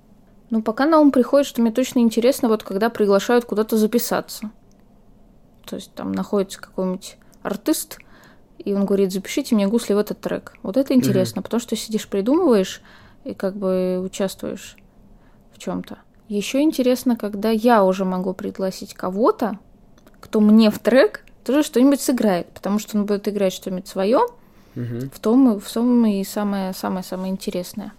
[0.49, 4.51] Ну, пока на ум приходит, что мне точно интересно, вот когда приглашают куда-то записаться.
[5.65, 7.99] То есть там находится какой-нибудь артист,
[8.57, 10.55] и он говорит, запишите мне гусли в этот трек.
[10.61, 12.81] Вот это интересно, потому что сидишь, придумываешь
[13.23, 14.75] и как бы участвуешь
[15.53, 15.97] в чем-то.
[16.29, 19.59] Еще интересно, когда я уже могу пригласить кого-то,
[20.19, 24.19] кто мне в трек тоже что-нибудь сыграет, потому что он будет играть что-нибудь свое,
[24.75, 25.09] Мгм.
[25.09, 27.93] в том, и- в том и самое, самое, самое интересное.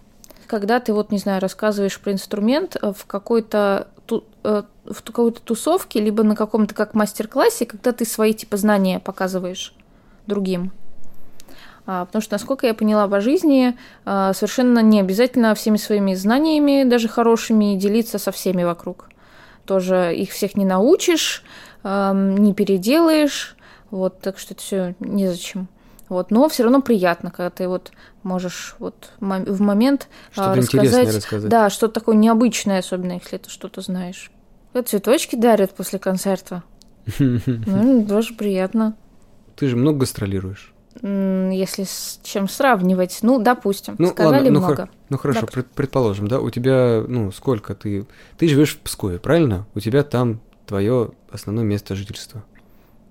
[0.47, 5.41] Когда ты вот, не знаю, рассказываешь про инструмент э, в какой-то ту- э, в какой-то
[5.41, 9.73] тусовке, либо на каком-то как мастер-классе, когда ты свои типа знания показываешь
[10.27, 10.71] другим.
[11.85, 16.83] А, потому что, насколько я поняла по жизни, а, совершенно не обязательно всеми своими знаниями,
[16.83, 19.09] даже хорошими, делиться со всеми вокруг.
[19.65, 21.43] Тоже их всех не научишь,
[21.83, 23.55] не переделаешь,
[23.89, 25.67] вот, так что это все незачем.
[26.07, 31.15] Вот, но все равно приятно, когда ты вот можешь вот в момент а, Что-то интересное
[31.15, 31.49] рассказать.
[31.49, 34.31] да, что-то такое необычное, особенно если ты что-то знаешь.
[34.73, 36.63] Вот цветочки дарят после концерта.
[37.19, 38.95] Ну, тоже приятно.
[39.55, 40.74] Ты же много гастролируешь.
[41.01, 44.75] Если с чем сравнивать, ну, допустим, Ну, сказали ладно, ну, много.
[44.75, 48.05] хор- ну хорошо, пред- предположим, да, у тебя, ну, сколько ты...
[48.37, 49.65] Ты живешь в Пскове, правильно?
[49.75, 52.43] У тебя там твое основное место жительства.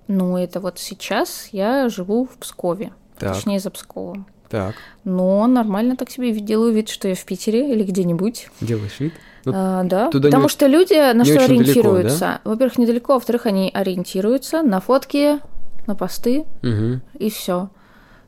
[0.08, 4.26] Ну, это вот сейчас я живу в Пскове, Так, точнее за Псковом.
[4.48, 4.74] так,
[5.04, 8.48] Но нормально так себе делаю вид, что я в Питере или где-нибудь.
[8.60, 9.12] делаешь вид.
[9.46, 12.40] Ну, А, да, туда не потому оч- что люди на не что очень далеко, ориентируются.
[12.44, 15.38] Во-первых, недалеко, во-вторых, они ориентируются на фотки,
[15.86, 17.02] на посты, Мгм.
[17.18, 17.68] и все.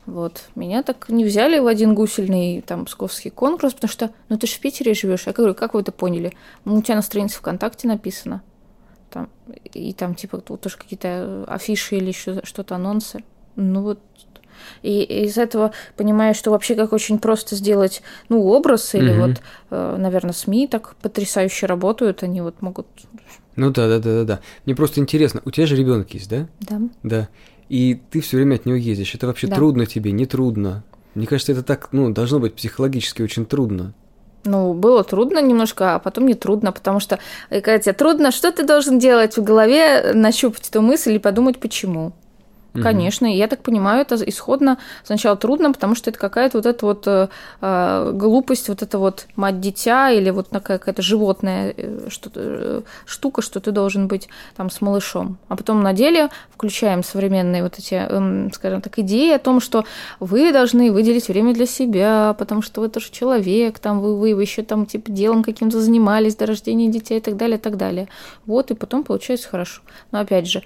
[0.06, 0.44] Вот.
[0.54, 4.54] Меня так не взяли в один гусельный там псковский конкурс, потому что, ну ты же
[4.54, 5.26] в Питере живешь.
[5.26, 6.32] Я говорю, как вы это поняли?
[6.64, 8.42] Ну, у тебя на странице ВКонтакте написано.
[9.10, 9.28] Там,
[9.72, 13.24] и там, типа, тут тоже какие-то э, афиши или еще что-то, анонсы.
[13.56, 13.98] Ну вот.
[14.82, 19.20] И из этого понимаю, что вообще как очень просто сделать, ну, образ, или Мгм.
[19.20, 22.86] вот, э, наверное, СМИ так потрясающе работают, они вот могут,
[23.56, 24.40] Ну да, да, да, да, да.
[24.64, 26.46] Мне просто интересно, у тебя же ребенок есть, да?
[26.60, 27.28] да, Да.
[27.68, 29.14] И ты все время от него ездишь.
[29.14, 29.56] Это вообще Да.
[29.56, 30.84] трудно тебе, не трудно.
[31.14, 33.94] Мне кажется, это так, ну, должно быть психологически очень трудно.
[34.44, 37.18] Ну, было трудно немножко, а потом не трудно, потому что,
[37.50, 41.58] э, когда тебе трудно, что ты должен делать в голове, нащупать эту мысль и подумать,
[41.58, 42.12] почему.
[42.82, 47.06] Конечно, я так понимаю, это исходно сначала трудно, потому что это какая-то вот эта вот
[47.06, 47.28] э,
[47.60, 53.42] э, глупость, вот это вот мать-дитя или вот такая какая-то животная э, что-то, э, штука,
[53.42, 55.38] что ты должен быть там с малышом.
[55.48, 59.84] А потом на деле включаем современные вот эти, эм, скажем так, идеи о том, что
[60.20, 64.62] вы должны выделить время для себя, потому что вы тоже человек, там вы, вы еще
[64.62, 68.08] там типа делом каким-то занимались до рождения детей и так далее, и так далее.
[68.46, 69.82] Вот, и потом получается хорошо.
[70.12, 70.62] Но опять же,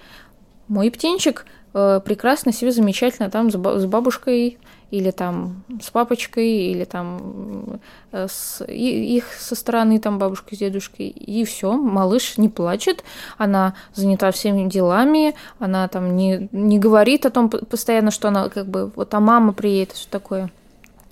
[0.69, 4.59] Мой птенчик э, прекрасно себе замечательно там с, бабушкой
[4.91, 11.09] или там с папочкой, или там э, с их со стороны там бабушкой с дедушкой,
[11.09, 13.05] и все, малыш не плачет,
[13.39, 18.66] она занята всеми делами, она там не, не говорит о том постоянно, что она как
[18.66, 20.47] бы, вот а мама приедет, что такое.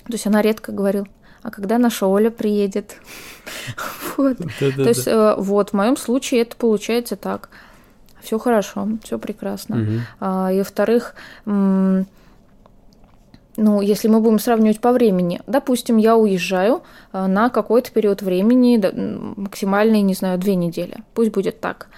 [0.07, 1.07] То есть она редко говорила
[1.43, 2.97] а когда наша Оля приедет.
[4.17, 4.37] вот.
[4.59, 7.49] То есть э, вот в моем случае это получается так.
[8.23, 10.03] Все хорошо, все прекрасно.
[10.21, 11.15] А, и во-вторых,
[13.61, 18.81] ну, если мы будем сравнивать по времени, допустим, я уезжаю э, на какой-то период времени,
[19.37, 21.89] максимальный, не знаю, две недели, пусть будет так.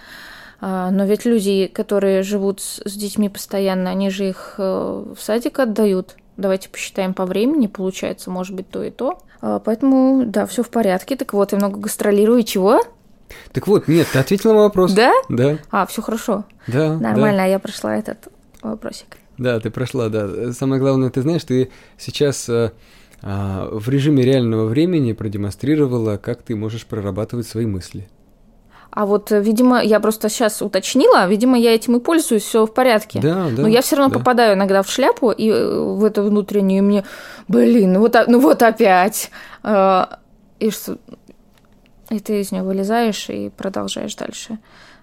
[0.63, 5.59] А, но ведь люди, которые живут с детьми постоянно, они же их э, в садик
[5.59, 6.17] отдают.
[6.39, 9.19] Давайте посчитаем по времени, получается, может быть, то и то.
[9.43, 11.15] А, поэтому, да, все в порядке.
[11.17, 12.43] Так вот, я много гастролирую.
[12.43, 12.81] Чего?
[13.53, 14.93] Так вот, нет, ты ответила на вопрос.
[14.93, 15.13] Да?
[15.29, 15.59] Да.
[15.71, 16.45] А, все хорошо.
[16.67, 16.99] Да.
[16.99, 17.45] Нормально, да.
[17.45, 18.29] а я прошла этот
[18.63, 19.17] вопросик.
[19.39, 20.53] Да, ты прошла, да.
[20.53, 22.73] Самое главное, ты знаешь, ты сейчас а,
[23.23, 28.09] а, в режиме реального времени продемонстрировала, как ты можешь прорабатывать свои мысли.
[28.91, 32.75] А вот, э, видимо, я просто сейчас уточнила, видимо, я этим и пользуюсь, все в
[32.75, 33.21] порядке.
[33.21, 33.63] Да, да.
[33.63, 34.19] Но я все равно да.
[34.19, 37.05] попадаю иногда в шляпу и э, в эту внутреннюю, и мне,
[37.47, 39.31] блин, ну вот, ну вот опять.
[39.63, 40.19] А,
[40.59, 40.99] и что?
[42.11, 44.59] И ты из нее вылезаешь и продолжаешь дальше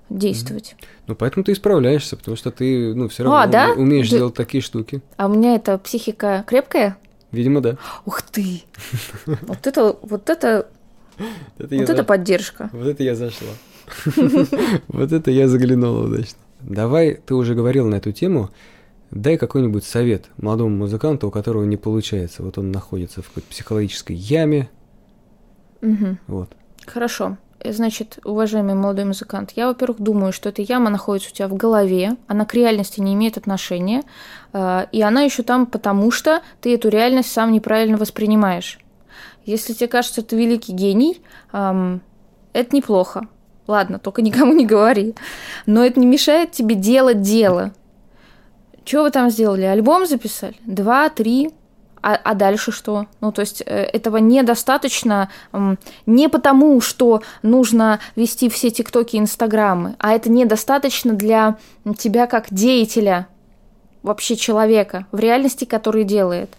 [0.10, 0.76] действовать.
[1.08, 3.74] Ну, поэтому ты исправляешься, потому что ты, ну, все равно а, да?
[3.74, 4.18] умеешь да.
[4.18, 5.02] делать такие штуки.
[5.18, 6.98] А у меня эта психика крепкая?
[7.32, 7.78] Видимо, да.
[8.06, 8.64] Ух ты!
[9.26, 10.68] Вот это, вот это,
[11.58, 12.70] вот это поддержка.
[12.74, 13.50] Вот это я зашла.
[14.90, 16.40] Вот это я заглянула удачно.
[16.62, 18.50] Давай, ты уже говорил на эту тему,
[19.12, 22.44] дай какой-нибудь совет молодому музыканту, у которого не получается.
[22.44, 24.70] Вот он находится в какой-то психологической яме.
[25.82, 26.18] Угу.
[26.28, 26.50] Вот.
[26.88, 27.38] Хорошо.
[27.64, 32.16] Значит, уважаемый молодой музыкант, я, во-первых, думаю, что эта яма находится у тебя в голове,
[32.28, 34.04] она к реальности не имеет отношения,
[34.54, 38.80] и она еще там потому, что ты эту реальность сам неправильно воспринимаешь.
[39.44, 41.22] Если тебе кажется, ты великий гений,
[41.52, 43.28] это неплохо.
[43.66, 45.16] Ладно, только никому не говори.
[45.66, 47.74] Но это не мешает тебе делать дело.
[48.86, 49.64] Что вы там сделали?
[49.64, 50.56] Альбом записали?
[50.66, 51.52] Два, три?
[52.02, 53.08] А, а дальше что?
[53.22, 55.30] Ну, то есть э, этого недостаточно
[56.06, 61.58] не потому, что нужно вести все тиктоки и инстаграмы, а это недостаточно для
[61.98, 63.28] тебя как деятеля,
[64.04, 66.50] вообще человека, в реальности, который делает.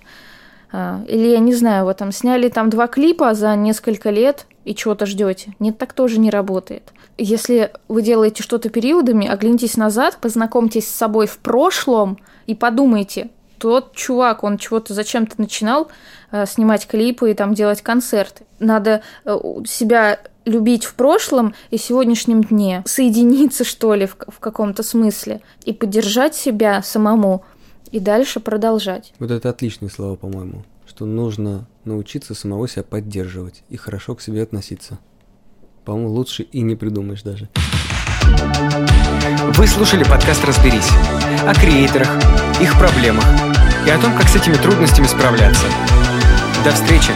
[0.71, 4.75] А, или, я не знаю, вот там сняли там два клипа за несколько лет и
[4.75, 5.55] чего-то ждете.
[5.59, 6.93] Нет, так тоже не работает.
[7.17, 13.95] Если вы делаете что-то периодами, оглянитесь назад, познакомьтесь с собой в прошлом и подумайте, тот
[13.95, 15.89] чувак, он чего-то зачем-то начинал
[16.31, 18.45] э, снимать клипы и там делать концерты.
[18.59, 24.83] Надо э, себя любить в прошлом и сегодняшнем дне, соединиться, что ли, в, в каком-то
[24.83, 27.45] смысле, и поддержать себя самому,
[27.91, 29.13] и дальше продолжать.
[29.19, 34.43] Вот это отличные слова, по-моему, что нужно научиться самого себя поддерживать и хорошо к себе
[34.43, 34.99] относиться.
[35.85, 37.49] По-моему, лучше и не придумаешь даже.
[39.55, 40.91] Вы слушали подкаст «Разберись»
[41.47, 42.09] о креаторах,
[42.61, 43.25] их проблемах
[43.87, 45.65] и о том, как с этими трудностями справляться.
[46.65, 47.13] До встречи!